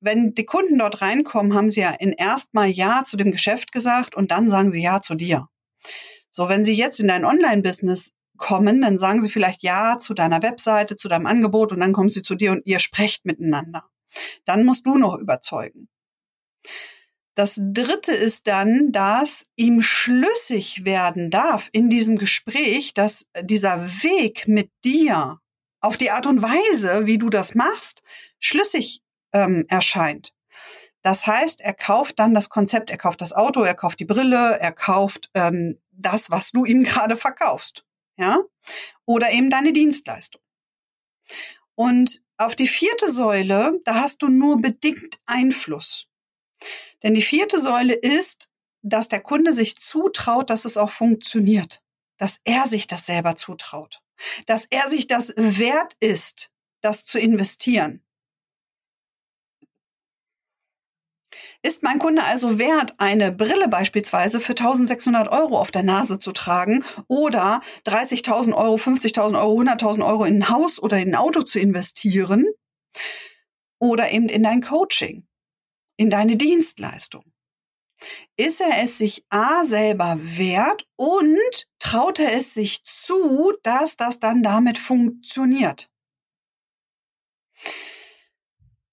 wenn 0.00 0.35
die 0.35 0.46
Kunden 0.46 0.78
dort 0.78 1.02
reinkommen, 1.02 1.54
haben 1.54 1.70
sie 1.70 1.80
ja 1.80 1.90
in 1.90 2.12
erstmal 2.12 2.68
Ja 2.68 3.04
zu 3.04 3.16
dem 3.16 3.30
Geschäft 3.30 3.72
gesagt 3.72 4.14
und 4.14 4.30
dann 4.30 4.48
sagen 4.48 4.70
sie 4.70 4.82
Ja 4.82 5.00
zu 5.00 5.14
dir. 5.14 5.48
So, 6.30 6.48
wenn 6.48 6.64
sie 6.64 6.74
jetzt 6.74 7.00
in 7.00 7.09
dein 7.09 7.24
Online-Business 7.24 8.12
kommen, 8.37 8.82
dann 8.82 8.98
sagen 8.98 9.22
sie 9.22 9.30
vielleicht 9.30 9.62
Ja 9.62 9.98
zu 9.98 10.14
deiner 10.14 10.42
Webseite, 10.42 10.96
zu 10.96 11.09
deinem 11.09 11.26
Angebot 11.26 11.72
und 11.72 11.80
dann 11.80 11.92
kommen 11.92 12.11
sie 12.11 12.22
zu 12.22 12.35
dir 12.35 12.52
und 12.52 12.66
ihr 12.66 12.78
sprecht 12.78 13.24
miteinander. 13.24 13.85
Dann 14.44 14.64
musst 14.64 14.87
du 14.87 14.96
noch 14.96 15.18
überzeugen. 15.18 15.88
Das 17.37 17.61
dritte 17.61 18.14
ist 18.14 18.46
dann, 18.46 18.92
dass 18.92 19.46
ihm 19.57 19.83
schlüssig 19.83 20.87
werden 20.87 21.31
darf 21.31 21.68
in 21.70 21.90
diesem 21.90 22.16
Gespräch, 22.16 22.94
dass 22.94 23.27
dieser 23.42 23.87
Weg 24.03 24.49
mit 24.49 24.70
dir 24.87 25.38
auf 25.83 25.99
die 25.99 26.11
Art 26.11 26.27
und 26.27 26.40
Weise, 26.40 27.05
wie 27.05 27.18
du 27.18 27.29
das 27.29 27.55
machst, 27.55 28.03
schlüssig 28.40 29.03
ähm, 29.35 29.66
erscheint. 29.68 30.35
Das 31.03 31.27
heißt, 31.27 31.61
er 31.61 31.75
kauft 31.75 32.18
dann 32.18 32.33
das 32.33 32.49
Konzept, 32.49 32.88
er 32.88 32.96
kauft 32.96 33.20
das 33.20 33.35
Auto, 33.35 33.62
er 33.62 33.75
kauft 33.75 34.01
die 34.01 34.07
Brille, 34.07 34.59
er 34.59 34.72
kauft 34.72 35.29
ähm, 35.35 35.79
das, 35.92 36.31
was 36.31 36.53
du 36.53 36.64
ihm 36.64 36.85
gerade 36.85 37.18
verkaufst, 37.18 37.85
ja, 38.16 38.40
oder 39.05 39.31
eben 39.31 39.51
deine 39.51 39.75
Dienstleistung. 39.75 40.40
Und 41.75 42.22
auf 42.38 42.57
die 42.57 42.66
vierte 42.66 43.12
Säule, 43.12 43.79
da 43.85 43.96
hast 43.96 44.22
du 44.22 44.29
nur 44.29 44.62
bedingt 44.62 45.18
Einfluss. 45.27 46.09
Denn 47.02 47.14
die 47.14 47.22
vierte 47.22 47.61
Säule 47.61 47.94
ist, 47.94 48.50
dass 48.83 49.09
der 49.09 49.20
Kunde 49.20 49.52
sich 49.52 49.79
zutraut, 49.79 50.50
dass 50.50 50.64
es 50.64 50.76
auch 50.76 50.90
funktioniert. 50.90 51.83
Dass 52.18 52.40
er 52.44 52.68
sich 52.68 52.87
das 52.87 53.07
selber 53.07 53.37
zutraut. 53.37 54.00
Dass 54.46 54.66
er 54.70 54.88
sich 54.88 55.07
das 55.07 55.35
wert 55.37 55.94
ist, 56.00 56.50
das 56.81 57.05
zu 57.05 57.18
investieren. 57.18 58.02
Ist 61.62 61.83
mein 61.83 61.98
Kunde 61.98 62.22
also 62.22 62.59
wert, 62.59 62.94
eine 62.98 63.33
Brille 63.33 63.68
beispielsweise 63.68 64.40
für 64.40 64.52
1600 64.52 65.29
Euro 65.29 65.59
auf 65.59 65.70
der 65.70 65.83
Nase 65.83 66.18
zu 66.18 66.33
tragen 66.33 66.85
oder 67.09 67.61
30.000 67.87 68.55
Euro, 68.55 68.76
50.000 68.76 69.38
Euro, 69.38 69.61
100.000 69.61 70.07
Euro 70.07 70.24
in 70.24 70.37
ein 70.37 70.48
Haus 70.48 70.79
oder 70.79 70.98
in 70.98 71.09
ein 71.09 71.14
Auto 71.16 71.42
zu 71.42 71.59
investieren 71.59 72.46
oder 73.79 74.11
eben 74.11 74.29
in 74.29 74.42
dein 74.42 74.62
Coaching? 74.62 75.25
In 75.96 76.11
deine 76.11 76.37
Dienstleistung? 76.37 77.24
Ist 78.37 78.61
er 78.61 78.82
es 78.82 78.98
sich 78.98 79.24
A 79.30 79.64
selber 79.64 80.18
wert 80.20 80.87
und 80.96 81.66
traut 81.78 82.18
er 82.18 82.37
es 82.37 82.52
sich 82.54 82.85
zu, 82.85 83.54
dass 83.62 83.96
das 83.96 84.20
dann 84.20 84.42
damit 84.42 84.78
funktioniert? 84.78 85.90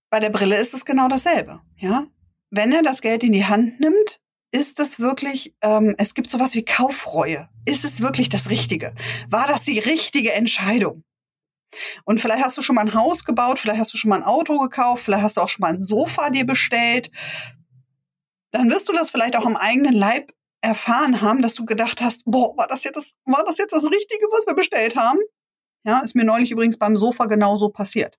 Bei 0.10 0.20
der 0.20 0.30
Brille 0.30 0.58
ist 0.58 0.74
es 0.74 0.86
genau 0.86 1.08
dasselbe, 1.08 1.62
ja. 1.78 2.08
Wenn 2.50 2.72
er 2.72 2.84
das 2.84 3.02
Geld 3.02 3.24
in 3.24 3.34
die 3.34 3.46
Hand 3.46 3.80
nimmt, 3.80 4.22
ist 4.52 4.80
es 4.80 5.00
wirklich, 5.00 5.56
ähm, 5.62 5.96
es 5.98 6.14
gibt 6.14 6.30
sowas 6.30 6.54
wie 6.54 6.64
Kaufreue. 6.64 7.50
Ist 7.66 7.84
es 7.84 8.02
wirklich 8.02 8.30
das 8.30 8.50
Richtige? 8.50 8.94
War 9.28 9.48
das 9.48 9.64
die 9.64 9.80
richtige 9.80 10.34
Entscheidung? 10.34 11.04
Und 12.06 12.22
vielleicht 12.22 12.44
hast 12.44 12.58
du 12.58 12.62
schon 12.62 12.76
mal 12.76 12.82
ein 12.82 12.94
Haus 12.94 13.26
gebaut, 13.26 13.60
vielleicht 13.60 13.80
hast 13.80 13.94
du 13.94 13.98
schon 13.98 14.10
mal 14.10 14.18
ein 14.18 14.24
Auto 14.24 14.60
gekauft, 14.60 15.04
vielleicht 15.04 15.24
hast 15.24 15.38
du 15.38 15.42
auch 15.42 15.50
schon 15.50 15.62
mal 15.62 15.74
ein 15.74 15.82
Sofa 15.82 16.30
dir 16.30 16.46
bestellt. 16.46 17.12
Dann 18.52 18.70
wirst 18.70 18.88
du 18.90 18.94
das 18.94 19.10
vielleicht 19.10 19.36
auch 19.36 19.46
am 19.46 19.56
eigenen 19.56 19.94
Leib 19.94 20.32
erfahren 20.62 21.22
haben, 21.22 21.42
dass 21.42 21.56
du 21.56 21.66
gedacht 21.66 22.02
hast, 22.02 22.24
boah, 22.26 22.56
war 22.56 22.68
das 22.68 22.84
jetzt 22.84 22.96
das, 22.96 23.16
war 23.26 23.44
das 23.44 23.58
jetzt 23.58 23.74
das 23.74 23.84
Richtige, 23.84 24.26
was 24.32 24.46
wir 24.48 24.54
bestellt 24.54 24.96
haben? 24.96 25.20
Ja, 25.84 26.00
ist 26.00 26.16
mir 26.16 26.24
neulich 26.24 26.52
übrigens 26.52 26.78
beim 26.78 26.96
Sofa 26.96 27.26
genauso 27.26 27.70
passiert. 27.70 28.18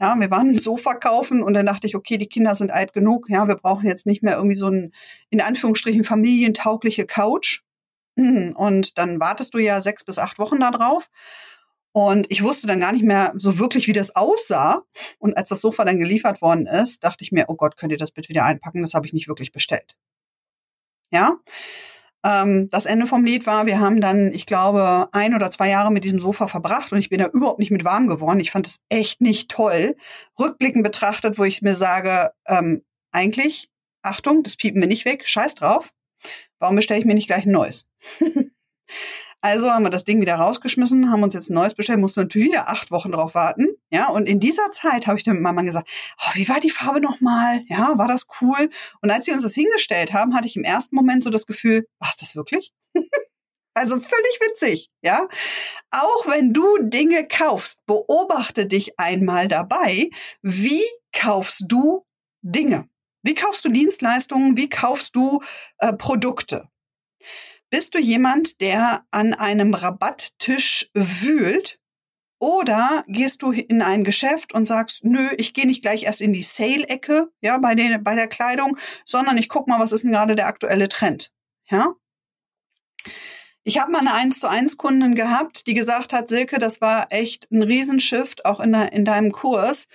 Ja, 0.00 0.14
wir 0.14 0.30
waren 0.30 0.50
ein 0.50 0.58
Sofa 0.58 0.94
kaufen 0.94 1.42
und 1.42 1.54
dann 1.54 1.66
dachte 1.66 1.86
ich, 1.86 1.96
okay, 1.96 2.18
die 2.18 2.28
Kinder 2.28 2.54
sind 2.54 2.70
alt 2.70 2.92
genug. 2.92 3.28
Ja, 3.28 3.48
wir 3.48 3.56
brauchen 3.56 3.86
jetzt 3.86 4.06
nicht 4.06 4.22
mehr 4.22 4.36
irgendwie 4.36 4.56
so 4.56 4.68
ein, 4.68 4.92
in 5.30 5.40
Anführungsstrichen, 5.40 6.04
familientaugliche 6.04 7.06
Couch. 7.06 7.62
Und 8.16 8.98
dann 8.98 9.18
wartest 9.18 9.54
du 9.54 9.58
ja 9.58 9.80
sechs 9.80 10.04
bis 10.04 10.18
acht 10.18 10.38
Wochen 10.38 10.60
da 10.60 10.70
drauf. 10.70 11.08
Und 11.92 12.30
ich 12.30 12.42
wusste 12.42 12.66
dann 12.66 12.80
gar 12.80 12.92
nicht 12.92 13.04
mehr 13.04 13.32
so 13.36 13.58
wirklich, 13.58 13.86
wie 13.88 13.92
das 13.92 14.14
aussah. 14.14 14.82
Und 15.18 15.36
als 15.36 15.48
das 15.48 15.60
Sofa 15.60 15.84
dann 15.84 15.98
geliefert 15.98 16.42
worden 16.42 16.66
ist, 16.66 17.02
dachte 17.02 17.24
ich 17.24 17.32
mir, 17.32 17.46
oh 17.48 17.56
Gott, 17.56 17.76
könnt 17.76 17.92
ihr 17.92 17.98
das 17.98 18.12
bitte 18.12 18.28
wieder 18.28 18.44
einpacken? 18.44 18.82
Das 18.82 18.94
habe 18.94 19.06
ich 19.06 19.12
nicht 19.12 19.28
wirklich 19.28 19.52
bestellt. 19.52 19.96
Ja. 21.10 21.38
Ähm, 22.24 22.68
das 22.68 22.86
Ende 22.86 23.06
vom 23.06 23.24
Lied 23.24 23.46
war, 23.46 23.66
wir 23.66 23.80
haben 23.80 24.00
dann, 24.00 24.32
ich 24.32 24.46
glaube, 24.46 25.08
ein 25.12 25.34
oder 25.34 25.50
zwei 25.50 25.68
Jahre 25.68 25.92
mit 25.92 26.04
diesem 26.04 26.18
Sofa 26.18 26.48
verbracht 26.48 26.92
und 26.92 26.98
ich 26.98 27.10
bin 27.10 27.20
da 27.20 27.28
überhaupt 27.28 27.60
nicht 27.60 27.70
mit 27.70 27.84
warm 27.84 28.08
geworden. 28.08 28.40
Ich 28.40 28.50
fand 28.50 28.66
es 28.66 28.80
echt 28.88 29.20
nicht 29.20 29.50
toll. 29.50 29.96
Rückblickend 30.38 30.82
betrachtet, 30.82 31.38
wo 31.38 31.44
ich 31.44 31.62
mir 31.62 31.74
sage, 31.74 32.32
ähm, 32.46 32.84
eigentlich, 33.12 33.70
Achtung, 34.02 34.42
das 34.42 34.56
piepen 34.56 34.80
wir 34.80 34.88
nicht 34.88 35.04
weg, 35.04 35.26
scheiß 35.26 35.54
drauf. 35.54 35.92
Warum 36.58 36.76
bestelle 36.76 37.00
ich 37.00 37.06
mir 37.06 37.14
nicht 37.14 37.28
gleich 37.28 37.46
ein 37.46 37.52
neues? 37.52 37.86
Also 39.40 39.70
haben 39.70 39.84
wir 39.84 39.90
das 39.90 40.04
Ding 40.04 40.20
wieder 40.20 40.34
rausgeschmissen, 40.34 41.12
haben 41.12 41.22
uns 41.22 41.34
jetzt 41.34 41.48
ein 41.50 41.54
neues 41.54 41.74
bestellt, 41.74 42.00
mussten 42.00 42.20
natürlich 42.20 42.48
wieder 42.48 42.68
acht 42.68 42.90
Wochen 42.90 43.12
drauf 43.12 43.34
warten. 43.34 43.76
Ja, 43.90 44.08
und 44.08 44.26
in 44.26 44.40
dieser 44.40 44.72
Zeit 44.72 45.06
habe 45.06 45.16
ich 45.16 45.24
dann 45.24 45.34
mit 45.34 45.42
meinem 45.42 45.54
Mann 45.54 45.66
gesagt, 45.66 45.88
oh, 46.20 46.30
wie 46.34 46.48
war 46.48 46.58
die 46.58 46.70
Farbe 46.70 47.00
nochmal? 47.00 47.62
Ja, 47.68 47.96
war 47.96 48.08
das 48.08 48.26
cool? 48.40 48.68
Und 49.00 49.10
als 49.10 49.26
sie 49.26 49.32
uns 49.32 49.42
das 49.42 49.54
hingestellt 49.54 50.12
haben, 50.12 50.34
hatte 50.34 50.48
ich 50.48 50.56
im 50.56 50.64
ersten 50.64 50.96
Moment 50.96 51.22
so 51.22 51.30
das 51.30 51.46
Gefühl, 51.46 51.86
war 52.00 52.10
es 52.10 52.16
das 52.16 52.36
wirklich? 52.36 52.72
Also 53.74 53.94
völlig 54.00 54.40
witzig, 54.40 54.90
ja. 55.02 55.28
Auch 55.92 56.26
wenn 56.26 56.52
du 56.52 56.66
Dinge 56.80 57.28
kaufst, 57.28 57.86
beobachte 57.86 58.66
dich 58.66 58.98
einmal 58.98 59.46
dabei, 59.46 60.10
wie 60.42 60.82
kaufst 61.12 61.66
du 61.68 62.04
Dinge? 62.42 62.88
Wie 63.22 63.36
kaufst 63.36 63.64
du 63.64 63.68
Dienstleistungen? 63.68 64.56
Wie 64.56 64.68
kaufst 64.68 65.14
du 65.14 65.42
äh, 65.78 65.92
Produkte? 65.92 66.68
Bist 67.70 67.94
du 67.94 67.98
jemand, 67.98 68.60
der 68.62 69.04
an 69.10 69.34
einem 69.34 69.74
Rabatttisch 69.74 70.90
wühlt? 70.94 71.78
Oder 72.40 73.04
gehst 73.08 73.42
du 73.42 73.50
in 73.50 73.82
ein 73.82 74.04
Geschäft 74.04 74.54
und 74.54 74.66
sagst, 74.66 75.04
nö, 75.04 75.28
ich 75.36 75.54
gehe 75.54 75.66
nicht 75.66 75.82
gleich 75.82 76.04
erst 76.04 76.20
in 76.20 76.32
die 76.32 76.44
Sale-Ecke, 76.44 77.30
ja, 77.40 77.58
bei, 77.58 77.74
den, 77.74 78.02
bei 78.04 78.14
der 78.14 78.28
Kleidung, 78.28 78.78
sondern 79.04 79.36
ich 79.38 79.48
guck 79.48 79.66
mal, 79.66 79.80
was 79.80 79.92
ist 79.92 80.04
denn 80.04 80.12
gerade 80.12 80.36
der 80.36 80.46
aktuelle 80.46 80.88
Trend, 80.88 81.32
ja? 81.68 81.94
Ich 83.64 83.78
habe 83.78 83.92
mal 83.92 83.98
eine 83.98 84.14
1 84.14 84.40
zu 84.40 84.48
1 84.48 84.76
Kundin 84.78 85.14
gehabt, 85.14 85.66
die 85.66 85.74
gesagt 85.74 86.12
hat, 86.12 86.28
Silke, 86.28 86.58
das 86.58 86.80
war 86.80 87.08
echt 87.10 87.50
ein 87.50 87.62
Riesenshift, 87.62 88.46
auch 88.46 88.60
in, 88.60 88.72
der, 88.72 88.92
in 88.92 89.04
deinem 89.04 89.32
Kurs. 89.32 89.88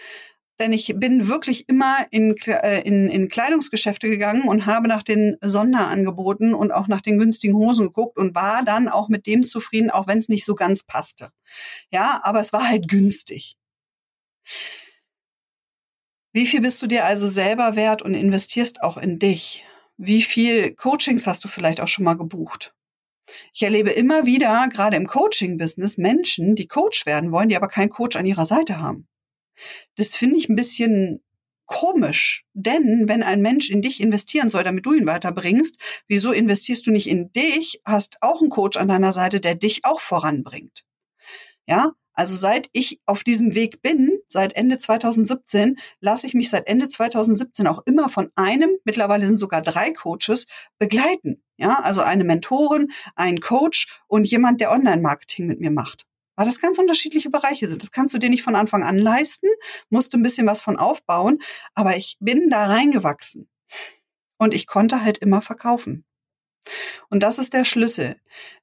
Denn 0.60 0.72
ich 0.72 0.94
bin 0.98 1.28
wirklich 1.28 1.68
immer 1.68 2.06
in, 2.12 2.38
äh, 2.46 2.82
in, 2.82 3.10
in 3.10 3.28
Kleidungsgeschäfte 3.28 4.10
gegangen 4.10 4.48
und 4.48 4.66
habe 4.66 4.88
nach 4.88 5.04
den 5.04 5.38
Sonderangeboten 5.42 6.54
und 6.54 6.72
auch 6.72 6.88
nach 6.88 7.02
den 7.02 7.18
günstigen 7.18 7.56
Hosen 7.56 7.88
geguckt 7.88 8.18
und 8.18 8.36
war 8.36 8.64
dann 8.64 8.88
auch 8.88 9.10
mit 9.10 9.26
dem 9.26 9.46
zufrieden, 9.46 9.90
auch 9.90 10.08
wenn 10.08 10.20
es 10.20 10.30
nicht 10.30 10.46
so 10.46 10.56
ganz 10.56 10.84
passte. 10.84 11.30
Ja, 11.92 12.22
aber 12.24 12.40
es 12.40 12.54
war 12.54 12.68
halt 12.68 12.88
günstig. 12.88 13.58
Wie 16.34 16.48
viel 16.48 16.62
bist 16.62 16.82
du 16.82 16.88
dir 16.88 17.06
also 17.06 17.28
selber 17.28 17.76
wert 17.76 18.02
und 18.02 18.14
investierst 18.14 18.82
auch 18.82 18.98
in 18.98 19.20
dich? 19.20 19.64
Wie 19.98 20.24
viel 20.24 20.74
Coachings 20.76 21.28
hast 21.28 21.44
du 21.44 21.48
vielleicht 21.48 21.80
auch 21.80 21.88
schon 21.88 22.06
mal 22.06 22.18
gebucht? 22.18 22.74
Ich 23.54 23.64
erlebe 23.64 23.92
immer 23.92 24.26
wieder, 24.26 24.68
gerade 24.72 24.98
im 24.98 25.08
Coaching-Business, 25.08 25.98
Menschen, 25.98 26.56
die 26.56 26.68
Coach 26.68 27.06
werden 27.06 27.32
wollen, 27.32 27.50
die 27.50 27.56
aber 27.56 27.68
keinen 27.68 27.90
Coach 27.90 28.16
an 28.16 28.26
ihrer 28.26 28.46
Seite 28.46 28.80
haben. 28.80 29.08
Das 29.96 30.16
finde 30.16 30.38
ich 30.38 30.50
ein 30.50 30.56
bisschen 30.56 31.22
komisch, 31.66 32.46
denn 32.54 33.08
wenn 33.08 33.24
ein 33.24 33.42
Mensch 33.42 33.70
in 33.70 33.82
dich 33.82 34.02
investieren 34.02 34.50
soll, 34.50 34.64
damit 34.64 34.86
du 34.86 34.94
ihn 34.94 35.08
weiterbringst, 35.08 35.78
wieso 36.08 36.32
investierst 36.32 36.86
du 36.86 36.92
nicht 36.92 37.08
in 37.08 37.32
dich, 37.32 37.82
hast 37.86 38.18
auch 38.22 38.42
einen 38.42 38.50
Coach 38.50 38.78
an 38.78 38.90
deiner 38.90 39.14
Seite, 39.14 39.40
der 39.40 39.56
dich 39.56 39.86
auch 39.86 40.00
voranbringt? 40.00 40.84
Ja, 41.66 41.94
also 42.14 42.36
seit 42.36 42.70
ich 42.74 43.02
auf 43.06 43.24
diesem 43.24 43.56
Weg 43.56 43.82
bin, 43.82 44.20
seit 44.28 44.54
Ende 44.56 44.78
2017, 44.78 45.80
lasse 46.00 46.28
ich 46.28 46.36
mich 46.36 46.50
seit 46.50 46.68
Ende 46.68 46.88
2017 46.88 47.66
auch 47.66 47.82
immer 47.86 48.08
von 48.10 48.30
einem, 48.36 48.70
mittlerweile 48.84 49.26
sind 49.26 49.38
sogar 49.38 49.62
drei 49.62 49.94
Coaches, 49.94 50.46
begleiten. 50.78 51.44
Ja, 51.58 51.80
also 51.80 52.02
eine 52.02 52.24
Mentorin, 52.24 52.92
ein 53.16 53.40
Coach 53.40 54.00
und 54.08 54.26
jemand, 54.26 54.62
der 54.62 54.72
Online-Marketing 54.72 55.48
mit 55.48 55.60
mir 55.60 55.72
macht. 55.72 56.06
Weil 56.36 56.46
das 56.46 56.60
ganz 56.60 56.80
unterschiedliche 56.80 57.30
Bereiche 57.30 57.68
sind. 57.68 57.84
Das 57.84 57.92
kannst 57.92 58.14
du 58.14 58.18
dir 58.18 58.30
nicht 58.30 58.44
von 58.44 58.56
Anfang 58.56 58.84
an 58.84 58.98
leisten, 58.98 59.48
musst 59.90 60.14
du 60.14 60.18
ein 60.18 60.24
bisschen 60.24 60.48
was 60.48 60.62
von 60.62 60.78
aufbauen, 60.78 61.40
aber 61.76 61.96
ich 61.96 62.18
bin 62.20 62.50
da 62.50 62.66
reingewachsen. 62.66 63.50
Und 64.38 64.54
ich 64.54 64.68
konnte 64.68 65.04
halt 65.04 65.20
immer 65.20 65.42
verkaufen. 65.42 66.06
Und 67.10 67.22
das 67.22 67.40
ist 67.40 67.54
der 67.54 67.66
Schlüssel. 67.66 68.16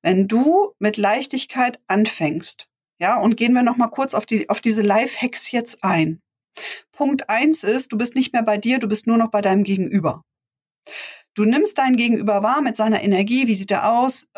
Wenn 0.02 0.26
du 0.26 0.74
mit 0.78 0.96
Leichtigkeit 0.96 1.78
anfängst, 1.86 2.66
ja, 2.98 3.18
und 3.18 3.36
gehen 3.36 3.54
wir 3.54 3.62
noch 3.62 3.76
mal 3.76 3.88
kurz 3.88 4.14
auf 4.14 4.26
die, 4.26 4.48
auf 4.50 4.60
diese 4.60 4.82
Life-Hacks 4.82 5.50
jetzt 5.52 5.82
ein. 5.82 6.20
Punkt 6.92 7.30
eins 7.30 7.64
ist, 7.64 7.92
du 7.92 7.98
bist 7.98 8.14
nicht 8.14 8.32
mehr 8.32 8.42
bei 8.42 8.58
dir, 8.58 8.78
du 8.78 8.88
bist 8.88 9.06
nur 9.06 9.16
noch 9.16 9.30
bei 9.30 9.40
deinem 9.40 9.64
Gegenüber. 9.64 10.22
Du 11.40 11.46
nimmst 11.46 11.78
dein 11.78 11.96
Gegenüber 11.96 12.42
wahr 12.42 12.60
mit 12.60 12.76
seiner 12.76 13.02
Energie, 13.02 13.46
wie 13.46 13.54
sieht 13.54 13.70
er 13.70 13.90
aus, 13.90 14.28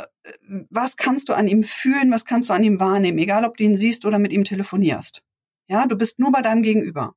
was 0.70 0.96
kannst 0.96 1.28
du 1.28 1.32
an 1.32 1.48
ihm 1.48 1.64
fühlen, 1.64 2.12
was 2.12 2.24
kannst 2.24 2.48
du 2.48 2.52
an 2.52 2.62
ihm 2.62 2.78
wahrnehmen, 2.78 3.18
egal 3.18 3.44
ob 3.44 3.56
du 3.56 3.64
ihn 3.64 3.76
siehst 3.76 4.04
oder 4.04 4.20
mit 4.20 4.30
ihm 4.30 4.44
telefonierst. 4.44 5.20
Ja, 5.66 5.86
du 5.86 5.96
bist 5.96 6.20
nur 6.20 6.30
bei 6.30 6.42
deinem 6.42 6.62
Gegenüber. 6.62 7.16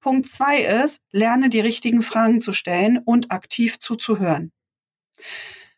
Punkt 0.00 0.28
zwei 0.28 0.60
ist, 0.60 1.00
lerne 1.10 1.48
die 1.48 1.60
richtigen 1.60 2.02
Fragen 2.02 2.42
zu 2.42 2.52
stellen 2.52 2.98
und 2.98 3.30
aktiv 3.30 3.80
zuzuhören. 3.80 4.52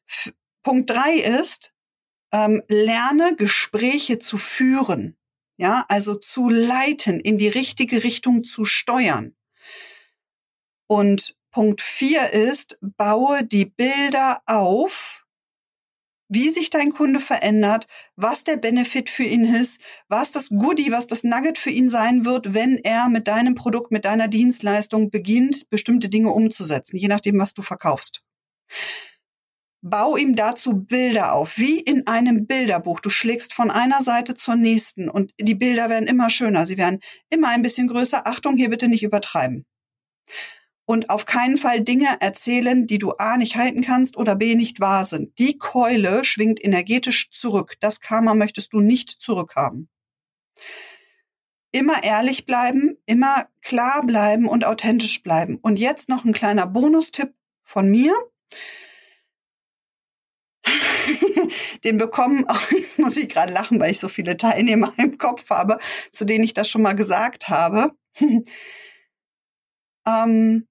F 0.08 0.32
Punkt 0.64 0.90
drei 0.90 1.14
ist, 1.14 1.72
ähm, 2.32 2.62
lerne 2.66 3.36
Gespräche 3.36 4.18
zu 4.18 4.38
führen. 4.38 5.16
Ja, 5.56 5.86
also 5.86 6.16
zu 6.16 6.48
leiten, 6.48 7.20
in 7.20 7.38
die 7.38 7.46
richtige 7.46 8.02
Richtung 8.02 8.42
zu 8.42 8.64
steuern. 8.64 9.36
Und 10.88 11.36
Punkt 11.56 11.80
vier 11.80 12.34
ist, 12.34 12.78
baue 12.82 13.42
die 13.42 13.64
Bilder 13.64 14.42
auf, 14.44 15.24
wie 16.28 16.50
sich 16.50 16.68
dein 16.68 16.90
Kunde 16.90 17.18
verändert, 17.18 17.86
was 18.14 18.44
der 18.44 18.58
Benefit 18.58 19.08
für 19.08 19.22
ihn 19.22 19.46
ist, 19.46 19.80
was 20.06 20.30
das 20.32 20.50
Goodie, 20.50 20.92
was 20.92 21.06
das 21.06 21.24
Nugget 21.24 21.56
für 21.56 21.70
ihn 21.70 21.88
sein 21.88 22.26
wird, 22.26 22.52
wenn 22.52 22.76
er 22.76 23.08
mit 23.08 23.26
deinem 23.26 23.54
Produkt, 23.54 23.90
mit 23.90 24.04
deiner 24.04 24.28
Dienstleistung 24.28 25.10
beginnt, 25.10 25.70
bestimmte 25.70 26.10
Dinge 26.10 26.30
umzusetzen, 26.30 26.98
je 26.98 27.08
nachdem, 27.08 27.38
was 27.38 27.54
du 27.54 27.62
verkaufst. 27.62 28.22
Bau 29.80 30.18
ihm 30.18 30.36
dazu 30.36 30.74
Bilder 30.74 31.32
auf, 31.32 31.56
wie 31.56 31.80
in 31.80 32.06
einem 32.06 32.46
Bilderbuch. 32.46 33.00
Du 33.00 33.08
schlägst 33.08 33.54
von 33.54 33.70
einer 33.70 34.02
Seite 34.02 34.34
zur 34.34 34.56
nächsten 34.56 35.08
und 35.08 35.32
die 35.40 35.54
Bilder 35.54 35.88
werden 35.88 36.06
immer 36.06 36.28
schöner. 36.28 36.66
Sie 36.66 36.76
werden 36.76 37.00
immer 37.30 37.48
ein 37.48 37.62
bisschen 37.62 37.88
größer. 37.88 38.26
Achtung, 38.26 38.58
hier 38.58 38.68
bitte 38.68 38.88
nicht 38.88 39.04
übertreiben 39.04 39.64
und 40.86 41.10
auf 41.10 41.26
keinen 41.26 41.58
Fall 41.58 41.82
Dinge 41.82 42.16
erzählen, 42.20 42.86
die 42.86 42.98
du 42.98 43.12
A 43.18 43.36
nicht 43.36 43.56
halten 43.56 43.82
kannst 43.82 44.16
oder 44.16 44.36
B 44.36 44.54
nicht 44.54 44.80
wahr 44.80 45.04
sind. 45.04 45.38
Die 45.38 45.58
Keule 45.58 46.24
schwingt 46.24 46.64
energetisch 46.64 47.30
zurück. 47.32 47.74
Das 47.80 48.00
Karma 48.00 48.34
möchtest 48.34 48.72
du 48.72 48.80
nicht 48.80 49.10
zurückhaben. 49.10 49.88
Immer 51.72 52.04
ehrlich 52.04 52.46
bleiben, 52.46 52.96
immer 53.04 53.48
klar 53.60 54.06
bleiben 54.06 54.46
und 54.46 54.64
authentisch 54.64 55.22
bleiben. 55.22 55.58
Und 55.60 55.78
jetzt 55.78 56.08
noch 56.08 56.24
ein 56.24 56.32
kleiner 56.32 56.66
Bonustipp 56.66 57.34
von 57.62 57.90
mir. 57.90 58.14
Den 61.84 61.98
bekommen, 61.98 62.44
auch 62.48 62.70
jetzt 62.70 62.98
muss 63.00 63.16
ich 63.16 63.28
gerade 63.28 63.52
lachen, 63.52 63.80
weil 63.80 63.90
ich 63.90 63.98
so 63.98 64.08
viele 64.08 64.36
Teilnehmer 64.36 64.94
im 64.96 65.18
Kopf 65.18 65.50
habe, 65.50 65.78
zu 66.12 66.24
denen 66.24 66.44
ich 66.44 66.54
das 66.54 66.70
schon 66.70 66.82
mal 66.82 66.94
gesagt 66.94 67.48
habe. 67.48 67.90
ähm, 70.06 70.68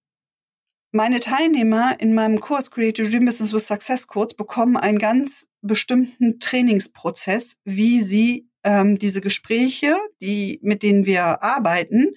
meine 0.96 1.20
Teilnehmer 1.20 2.00
in 2.00 2.14
meinem 2.14 2.40
Kurs 2.40 2.72
Create 2.72 2.98
Your 2.98 3.10
Dream 3.10 3.26
Business 3.26 3.54
with 3.54 3.68
Success 3.68 4.08
Codes 4.08 4.34
bekommen 4.34 4.78
einen 4.78 4.98
ganz 4.98 5.46
bestimmten 5.62 6.40
Trainingsprozess, 6.40 7.58
wie 7.66 8.00
sie 8.00 8.48
ähm, 8.64 8.98
diese 8.98 9.20
Gespräche, 9.20 9.98
die, 10.22 10.58
mit 10.64 10.84
denen 10.84 11.06
wir 11.06 11.44
arbeiten, 11.44 12.14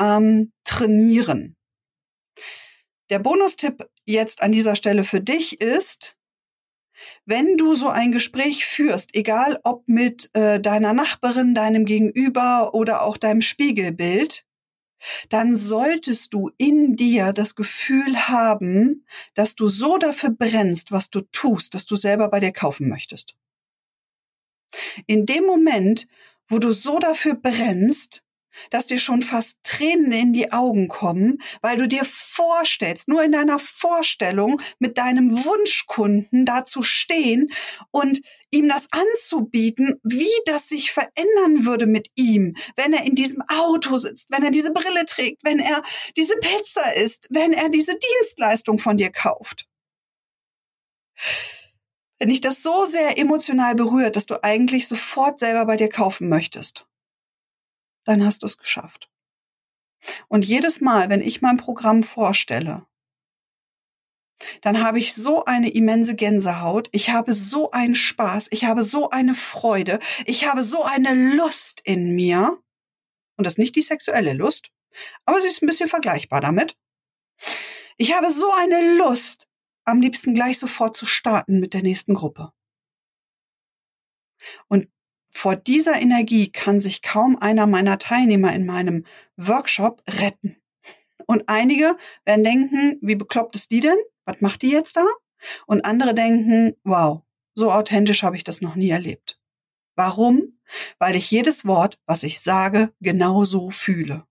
ähm, 0.00 0.50
trainieren. 0.64 1.56
Der 3.10 3.18
Bonustipp 3.18 3.86
jetzt 4.06 4.42
an 4.42 4.50
dieser 4.50 4.76
Stelle 4.76 5.04
für 5.04 5.20
dich 5.20 5.60
ist, 5.60 6.16
wenn 7.26 7.58
du 7.58 7.74
so 7.74 7.90
ein 7.90 8.12
Gespräch 8.12 8.64
führst, 8.64 9.14
egal 9.14 9.60
ob 9.62 9.86
mit 9.88 10.30
äh, 10.32 10.58
deiner 10.58 10.94
Nachbarin, 10.94 11.54
deinem 11.54 11.84
Gegenüber 11.84 12.72
oder 12.72 13.02
auch 13.02 13.18
deinem 13.18 13.42
Spiegelbild, 13.42 14.45
dann 15.28 15.56
solltest 15.56 16.32
du 16.32 16.50
in 16.58 16.96
dir 16.96 17.32
das 17.32 17.54
Gefühl 17.54 18.28
haben, 18.28 19.04
dass 19.34 19.54
du 19.54 19.68
so 19.68 19.98
dafür 19.98 20.30
brennst, 20.30 20.92
was 20.92 21.10
du 21.10 21.20
tust, 21.32 21.74
dass 21.74 21.86
du 21.86 21.96
selber 21.96 22.28
bei 22.28 22.40
dir 22.40 22.52
kaufen 22.52 22.88
möchtest. 22.88 23.36
In 25.06 25.26
dem 25.26 25.44
Moment, 25.44 26.06
wo 26.48 26.58
du 26.58 26.72
so 26.72 26.98
dafür 26.98 27.34
brennst, 27.34 28.22
dass 28.70 28.86
dir 28.86 28.98
schon 28.98 29.22
fast 29.22 29.62
Tränen 29.62 30.12
in 30.12 30.32
die 30.32 30.52
Augen 30.52 30.88
kommen, 30.88 31.42
weil 31.60 31.76
du 31.76 31.86
dir 31.86 32.04
vorstellst, 32.04 33.08
nur 33.08 33.22
in 33.22 33.32
deiner 33.32 33.58
Vorstellung 33.58 34.60
mit 34.78 34.98
deinem 34.98 35.30
Wunschkunden 35.30 36.46
da 36.46 36.64
zu 36.64 36.82
stehen 36.82 37.50
und 37.90 38.22
ihm 38.56 38.68
das 38.68 38.88
anzubieten, 38.90 40.00
wie 40.02 40.30
das 40.46 40.68
sich 40.68 40.90
verändern 40.90 41.64
würde 41.64 41.86
mit 41.86 42.10
ihm, 42.14 42.56
wenn 42.76 42.92
er 42.92 43.04
in 43.04 43.14
diesem 43.14 43.42
Auto 43.48 43.98
sitzt, 43.98 44.30
wenn 44.30 44.42
er 44.42 44.50
diese 44.50 44.72
Brille 44.72 45.06
trägt, 45.06 45.44
wenn 45.44 45.58
er 45.58 45.82
diese 46.16 46.36
Pizza 46.38 46.94
isst, 46.96 47.28
wenn 47.30 47.52
er 47.52 47.68
diese 47.68 47.98
Dienstleistung 47.98 48.78
von 48.78 48.96
dir 48.96 49.10
kauft. 49.10 49.68
Wenn 52.18 52.30
dich 52.30 52.40
das 52.40 52.62
so 52.62 52.84
sehr 52.84 53.18
emotional 53.18 53.74
berührt, 53.74 54.16
dass 54.16 54.26
du 54.26 54.42
eigentlich 54.42 54.88
sofort 54.88 55.38
selber 55.38 55.66
bei 55.66 55.76
dir 55.76 55.88
kaufen 55.88 56.28
möchtest 56.28 56.86
dann 58.06 58.24
hast 58.24 58.42
du 58.42 58.46
es 58.46 58.56
geschafft. 58.56 59.10
Und 60.28 60.44
jedes 60.44 60.80
Mal, 60.80 61.10
wenn 61.10 61.20
ich 61.20 61.42
mein 61.42 61.56
Programm 61.56 62.02
vorstelle, 62.02 62.86
dann 64.60 64.82
habe 64.82 64.98
ich 64.98 65.14
so 65.14 65.44
eine 65.44 65.70
immense 65.70 66.14
Gänsehaut, 66.14 66.88
ich 66.92 67.10
habe 67.10 67.32
so 67.32 67.70
einen 67.70 67.94
Spaß, 67.94 68.48
ich 68.50 68.64
habe 68.64 68.82
so 68.82 69.10
eine 69.10 69.34
Freude, 69.34 69.98
ich 70.24 70.46
habe 70.46 70.62
so 70.62 70.84
eine 70.84 71.34
Lust 71.34 71.80
in 71.84 72.14
mir. 72.14 72.58
Und 73.36 73.44
das 73.44 73.54
ist 73.54 73.58
nicht 73.58 73.76
die 73.76 73.82
sexuelle 73.82 74.32
Lust, 74.32 74.70
aber 75.24 75.40
sie 75.40 75.48
ist 75.48 75.62
ein 75.62 75.66
bisschen 75.66 75.88
vergleichbar 75.88 76.40
damit. 76.40 76.76
Ich 77.96 78.14
habe 78.14 78.30
so 78.30 78.50
eine 78.52 78.96
Lust, 78.96 79.48
am 79.84 80.00
liebsten 80.00 80.34
gleich 80.34 80.58
sofort 80.58 80.96
zu 80.96 81.06
starten 81.06 81.60
mit 81.60 81.74
der 81.74 81.82
nächsten 81.82 82.14
Gruppe. 82.14 82.52
Und 84.68 84.88
vor 85.30 85.56
dieser 85.56 86.00
Energie 86.00 86.50
kann 86.50 86.80
sich 86.80 87.02
kaum 87.02 87.36
einer 87.36 87.66
meiner 87.66 87.98
Teilnehmer 87.98 88.54
in 88.54 88.66
meinem 88.66 89.04
Workshop 89.36 90.02
retten. 90.08 90.56
Und 91.26 91.44
einige 91.48 91.96
werden 92.24 92.44
denken, 92.44 92.98
wie 93.02 93.16
bekloppt 93.16 93.54
ist 93.56 93.70
die 93.70 93.80
denn? 93.80 93.98
Was 94.26 94.40
macht 94.40 94.62
die 94.62 94.70
jetzt 94.70 94.96
da? 94.96 95.06
Und 95.66 95.84
andere 95.84 96.14
denken, 96.14 96.76
wow, 96.84 97.22
so 97.54 97.72
authentisch 97.72 98.22
habe 98.22 98.36
ich 98.36 98.44
das 98.44 98.60
noch 98.60 98.74
nie 98.74 98.90
erlebt. 98.90 99.40
Warum? 99.94 100.58
Weil 100.98 101.16
ich 101.16 101.30
jedes 101.30 101.64
Wort, 101.64 101.98
was 102.06 102.22
ich 102.22 102.40
sage, 102.40 102.92
genauso 103.00 103.70
fühle. 103.70 104.26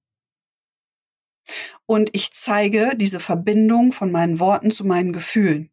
Und 1.86 2.10
ich 2.14 2.34
zeige 2.34 2.94
diese 2.96 3.20
Verbindung 3.20 3.92
von 3.92 4.12
meinen 4.12 4.40
Worten 4.40 4.72
zu 4.72 4.86
meinen 4.86 5.14
Gefühlen. 5.14 5.72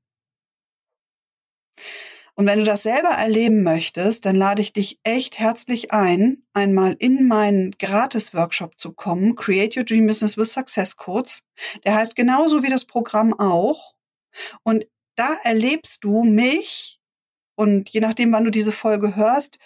Und 2.35 2.47
wenn 2.47 2.59
du 2.59 2.65
das 2.65 2.83
selber 2.83 3.11
erleben 3.11 3.63
möchtest, 3.63 4.25
dann 4.25 4.37
lade 4.37 4.63
ich 4.63 4.73
dich 4.73 4.99
echt 5.03 5.39
herzlich 5.39 5.93
ein, 5.93 6.45
einmal 6.55 6.97
in 6.99 7.29
meinen 7.29 7.73
Gratis-Workshop 7.73 8.79
zu 8.79 8.93
kommen, 8.93 9.37
Create 9.37 9.77
Your 9.77 9.85
Dream 9.85 10.07
Business 10.07 10.39
with 10.39 10.53
Success 10.53 10.97
Codes. 10.97 11.43
Der 11.85 11.95
heißt 11.95 12.17
genauso 12.17 12.63
wie 12.63 12.71
das 12.71 12.87
Programm 12.87 13.39
auch. 13.39 13.95
Und 14.63 14.87
da 15.17 15.35
erlebst 15.43 16.05
du 16.05 16.25
mich 16.25 17.01
und 17.55 17.91
je 17.91 18.01
nachdem, 18.01 18.33
wann 18.33 18.45
du 18.45 18.51
diese 18.51 18.73
Folge 18.73 19.17
hörst, 19.17 19.59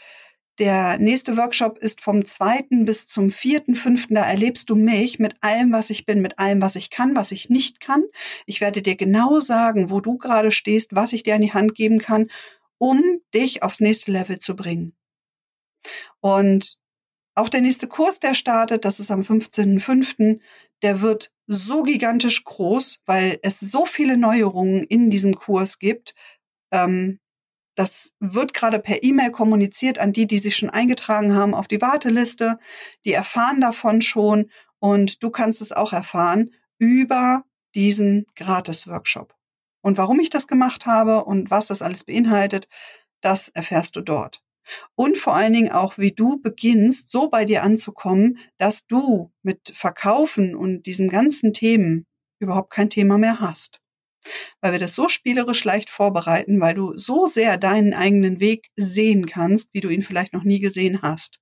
der 0.59 0.99
nächste 0.99 1.37
Workshop 1.37 1.77
ist 1.79 2.01
vom 2.01 2.25
zweiten 2.25 2.87
bis 2.87 3.07
zum 3.09 3.29
vierten, 3.29 3.75
fünften. 3.75 4.15
Da 4.15 4.23
erlebst 4.23 4.71
du 4.71 4.75
mich 4.75 5.19
mit 5.19 5.37
allem, 5.43 5.71
was 5.73 5.91
ich 5.91 6.07
bin, 6.07 6.23
mit 6.23 6.39
allem, 6.39 6.63
was 6.63 6.77
ich 6.77 6.89
kann, 6.89 7.15
was 7.15 7.31
ich 7.31 7.51
nicht 7.51 7.81
kann. 7.81 8.05
Ich 8.47 8.63
werde 8.63 8.81
dir 8.81 8.97
genau 8.97 9.39
sagen, 9.41 9.91
wo 9.91 10.01
du 10.01 10.17
gerade 10.17 10.51
stehst, 10.51 10.95
was 10.95 11.13
ich 11.13 11.25
dir 11.25 11.35
an 11.35 11.43
die 11.43 11.53
Hand 11.53 11.75
geben 11.75 11.99
kann, 11.99 12.31
um 12.79 13.03
dich 13.35 13.63
aufs 13.63 13.81
nächste 13.81 14.13
Level 14.13 14.39
zu 14.39 14.57
bringen. 14.57 14.97
Und 16.21 16.79
auch 17.37 17.49
der 17.49 17.61
nächste 17.61 17.87
Kurs, 17.87 18.19
der 18.19 18.35
startet, 18.35 18.85
das 18.85 18.99
ist 18.99 19.11
am 19.11 19.21
15.05., 19.21 20.41
der 20.83 21.01
wird 21.03 21.33
so 21.47 21.83
gigantisch 21.83 22.45
groß, 22.45 23.03
weil 23.07 23.39
es 23.43 23.61
so 23.61 23.87
viele 23.87 24.17
Neuerungen 24.17 24.83
in 24.85 25.11
diesem 25.11 25.35
Kurs 25.35 25.79
gibt. 25.79 26.15
Ähm, 26.73 27.21
das 27.77 28.15
wird 28.21 28.55
gerade 28.55 28.79
per 28.79 29.03
E-Mail 29.03 29.31
kommuniziert 29.31 29.99
an 29.99 30.13
die, 30.13 30.27
die 30.27 30.39
sich 30.39 30.57
schon 30.57 30.71
eingetragen 30.71 31.35
haben 31.35 31.55
auf 31.55 31.69
die 31.69 31.83
Warteliste. 31.83 32.59
Die 33.05 33.13
erfahren 33.13 33.61
davon 33.61 34.01
schon 34.01 34.51
und 34.79 35.23
du 35.23 35.31
kannst 35.31 35.61
es 35.61 35.73
auch 35.73 35.93
erfahren 35.93 36.55
über 36.79 37.45
diesen 37.75 38.25
Gratis-Workshop. 38.35 39.35
Und 39.83 39.99
warum 39.99 40.21
ich 40.21 40.31
das 40.31 40.49
gemacht 40.49 40.87
habe 40.87 41.25
und 41.25 41.51
was 41.51 41.67
das 41.67 41.83
alles 41.83 42.05
beinhaltet, 42.05 42.67
das 43.21 43.51
erfährst 43.51 43.95
du 43.97 44.01
dort. 44.01 44.43
Und 44.95 45.17
vor 45.17 45.35
allen 45.35 45.53
Dingen 45.53 45.73
auch, 45.73 45.99
wie 45.99 46.13
du 46.13 46.41
beginnst, 46.41 47.11
so 47.11 47.31
bei 47.31 47.45
dir 47.45 47.63
anzukommen, 47.63 48.39
dass 48.59 48.87
du 48.87 49.33
mit 49.43 49.73
Verkaufen 49.75 50.55
und 50.55 50.87
diesen 50.87 51.09
ganzen 51.09 51.53
Themen 51.53 52.07
überhaupt 52.39 52.71
kein 52.71 52.91
Thema 52.91 53.19
mehr 53.19 53.41
hast 53.41 53.81
weil 54.61 54.73
wir 54.73 54.79
das 54.79 54.95
so 54.95 55.09
spielerisch 55.09 55.65
leicht 55.65 55.91
vorbereiten, 55.91 56.61
weil 56.61 56.75
du 56.75 56.97
so 56.97 57.27
sehr 57.27 57.59
deinen 57.59 57.95
eigenen 57.95 58.41
Weg 58.41 58.71
sehen 58.75 59.27
kannst, 59.27 59.71
wie 59.73 59.81
du 59.81 59.89
ihn 59.89 60.03
vielleicht 60.03 60.33
noch 60.33 60.45
nie 60.45 60.61
gesehen 60.61 61.03
hast. 61.03 61.41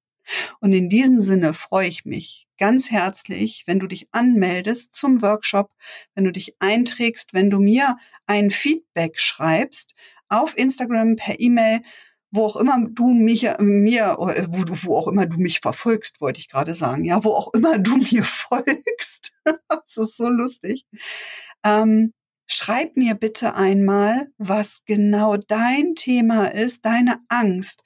Und 0.60 0.72
in 0.72 0.88
diesem 0.88 1.20
Sinne 1.20 1.52
freue 1.52 1.88
ich 1.88 2.04
mich 2.04 2.46
ganz 2.58 2.90
herzlich, 2.90 3.64
wenn 3.66 3.78
du 3.78 3.87
dich 3.87 4.08
anmeldest 4.12 4.94
zum 4.94 5.22
Workshop, 5.22 5.70
wenn 6.14 6.24
du 6.24 6.30
dich 6.30 6.54
einträgst, 6.60 7.34
wenn 7.34 7.50
du 7.50 7.58
mir 7.58 7.96
ein 8.26 8.50
Feedback 8.50 9.18
schreibst 9.18 9.94
auf 10.28 10.56
Instagram 10.56 11.16
per 11.16 11.38
E-Mail, 11.38 11.82
wo 12.34 12.46
auch 12.46 12.56
immer 12.56 12.84
du 12.90 13.14
mich 13.14 13.48
mir 13.58 14.16
wo 14.18 14.64
du 14.64 14.74
wo 14.84 14.96
auch 14.96 15.08
immer 15.08 15.26
du 15.26 15.36
mich 15.38 15.60
verfolgst, 15.60 16.20
wollte 16.20 16.40
ich 16.40 16.48
gerade 16.48 16.74
sagen, 16.74 17.04
ja, 17.04 17.22
wo 17.22 17.30
auch 17.30 17.52
immer 17.54 17.78
du 17.78 17.96
mir 18.12 18.24
folgst. 18.24 19.36
das 19.68 19.96
ist 19.96 20.16
so 20.16 20.28
lustig. 20.28 20.86
Ähm, 21.64 22.12
schreib 22.46 22.96
mir 22.96 23.14
bitte 23.14 23.54
einmal, 23.54 24.32
was 24.38 24.82
genau 24.84 25.36
dein 25.36 25.94
Thema 25.94 26.46
ist, 26.48 26.84
deine 26.84 27.20
Angst 27.28 27.82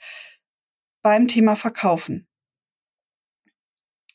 beim 1.03 1.29
Thema 1.29 1.57
Verkaufen. 1.57 2.27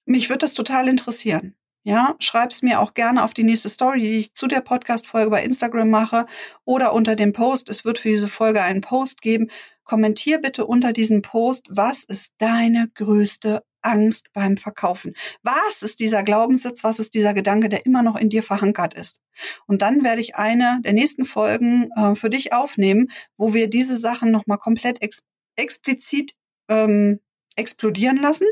Mich 0.05 0.29
wird 0.29 0.43
das 0.43 0.53
total 0.53 0.87
interessieren. 0.89 1.55
Ja, 1.85 2.15
schreib's 2.19 2.61
mir 2.61 2.79
auch 2.79 2.93
gerne 2.93 3.25
auf 3.25 3.33
die 3.33 3.43
nächste 3.43 3.67
Story, 3.67 3.99
die 3.99 4.17
ich 4.17 4.33
zu 4.33 4.47
der 4.47 4.61
Podcast-Folge 4.61 5.29
bei 5.29 5.43
Instagram 5.43 5.89
mache 5.89 6.25
oder 6.63 6.93
unter 6.93 7.17
dem 7.17 7.33
Post. 7.33 7.69
Es 7.69 7.83
wird 7.83 7.99
für 7.99 8.07
diese 8.07 8.29
Folge 8.29 8.61
einen 8.61 8.79
Post 8.79 9.21
geben. 9.21 9.49
Kommentier 9.83 10.39
bitte 10.39 10.65
unter 10.65 10.93
diesem 10.93 11.21
Post, 11.21 11.67
was 11.69 12.05
ist 12.05 12.35
deine 12.37 12.89
größte 12.95 13.63
Angst 13.81 14.31
beim 14.31 14.55
Verkaufen? 14.55 15.13
Was 15.41 15.81
ist 15.81 15.99
dieser 15.99 16.23
Glaubenssitz? 16.23 16.85
Was 16.85 16.99
ist 16.99 17.13
dieser 17.15 17.33
Gedanke, 17.33 17.67
der 17.67 17.85
immer 17.85 18.01
noch 18.01 18.15
in 18.15 18.29
dir 18.29 18.43
verankert 18.43 18.93
ist? 18.93 19.21
Und 19.67 19.81
dann 19.81 20.05
werde 20.05 20.21
ich 20.21 20.35
eine 20.35 20.79
der 20.85 20.93
nächsten 20.93 21.25
Folgen 21.25 21.89
äh, 21.97 22.15
für 22.15 22.29
dich 22.29 22.53
aufnehmen, 22.53 23.11
wo 23.35 23.53
wir 23.53 23.69
diese 23.69 23.97
Sachen 23.97 24.31
nochmal 24.31 24.57
komplett 24.57 25.01
ex 25.01 25.23
explizit 25.57 26.31
ähm, 26.69 27.19
explodieren 27.55 28.17
lassen, 28.17 28.47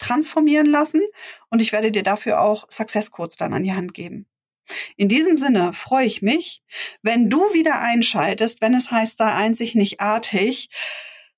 transformieren 0.00 0.66
lassen 0.66 1.02
und 1.50 1.60
ich 1.60 1.72
werde 1.72 1.92
dir 1.92 2.02
dafür 2.02 2.40
auch 2.40 2.68
Success 2.68 3.10
Codes 3.12 3.36
dann 3.36 3.52
an 3.52 3.62
die 3.62 3.74
Hand 3.74 3.94
geben. 3.94 4.26
In 4.96 5.08
diesem 5.08 5.36
Sinne 5.36 5.72
freue 5.72 6.06
ich 6.06 6.22
mich, 6.22 6.62
wenn 7.02 7.30
du 7.30 7.38
wieder 7.52 7.80
einschaltest, 7.80 8.60
wenn 8.60 8.74
es 8.74 8.90
heißt, 8.90 9.18
sei 9.18 9.32
einzig 9.32 9.74
nicht 9.74 10.00
artig. 10.00 10.70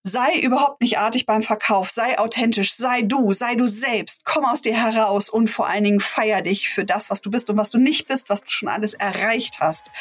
Sei 0.05 0.41
überhaupt 0.41 0.81
nicht 0.81 0.99
artig 0.99 1.27
beim 1.27 1.45
Verkauf, 1.45 1.89
sei 1.89 2.19
authentisch, 2.19 2.75
sei 2.75 3.03
du, 3.03 3.31
sei 3.31 3.55
du 3.55 3.69
selbst, 3.69 4.25
komm 4.25 4.45
aus 4.45 4.61
dir 4.61 4.75
heraus 4.75 5.31
und 5.31 5.49
vor 5.49 5.69
allen 5.69 5.85
Dingen 5.85 6.01
feier 6.01 6.43
dich 6.43 6.71
für 6.71 6.85
das, 6.85 7.09
was 7.09 7.23
du 7.23 7.31
bist 7.31 7.49
und 7.51 7.57
was 7.57 7.71
du 7.71 7.79
nicht 7.79 8.09
bist, 8.09 8.29
was 8.29 8.43
du 8.43 8.51
schon 8.51 8.69
alles 8.69 8.95
erreicht 8.95 9.61
hast. 9.61 9.93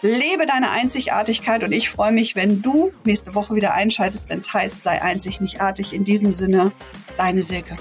Lebe 0.00 0.46
deine 0.46 0.70
Einzigartigkeit 0.70 1.62
und 1.62 1.72
ich 1.72 1.90
freue 1.90 2.12
mich, 2.12 2.36
wenn 2.36 2.62
du 2.62 2.90
nächste 3.04 3.34
Woche 3.34 3.54
wieder 3.54 3.74
einschaltest, 3.74 4.30
wenn 4.30 4.38
es 4.38 4.50
heißt, 4.50 4.82
sei 4.82 5.02
einzig 5.02 5.42
nicht 5.42 5.60
artig. 5.60 5.92
In 5.92 6.04
diesem 6.04 6.32
Sinne, 6.32 6.72
deine 7.18 7.42
Silke. 7.42 7.76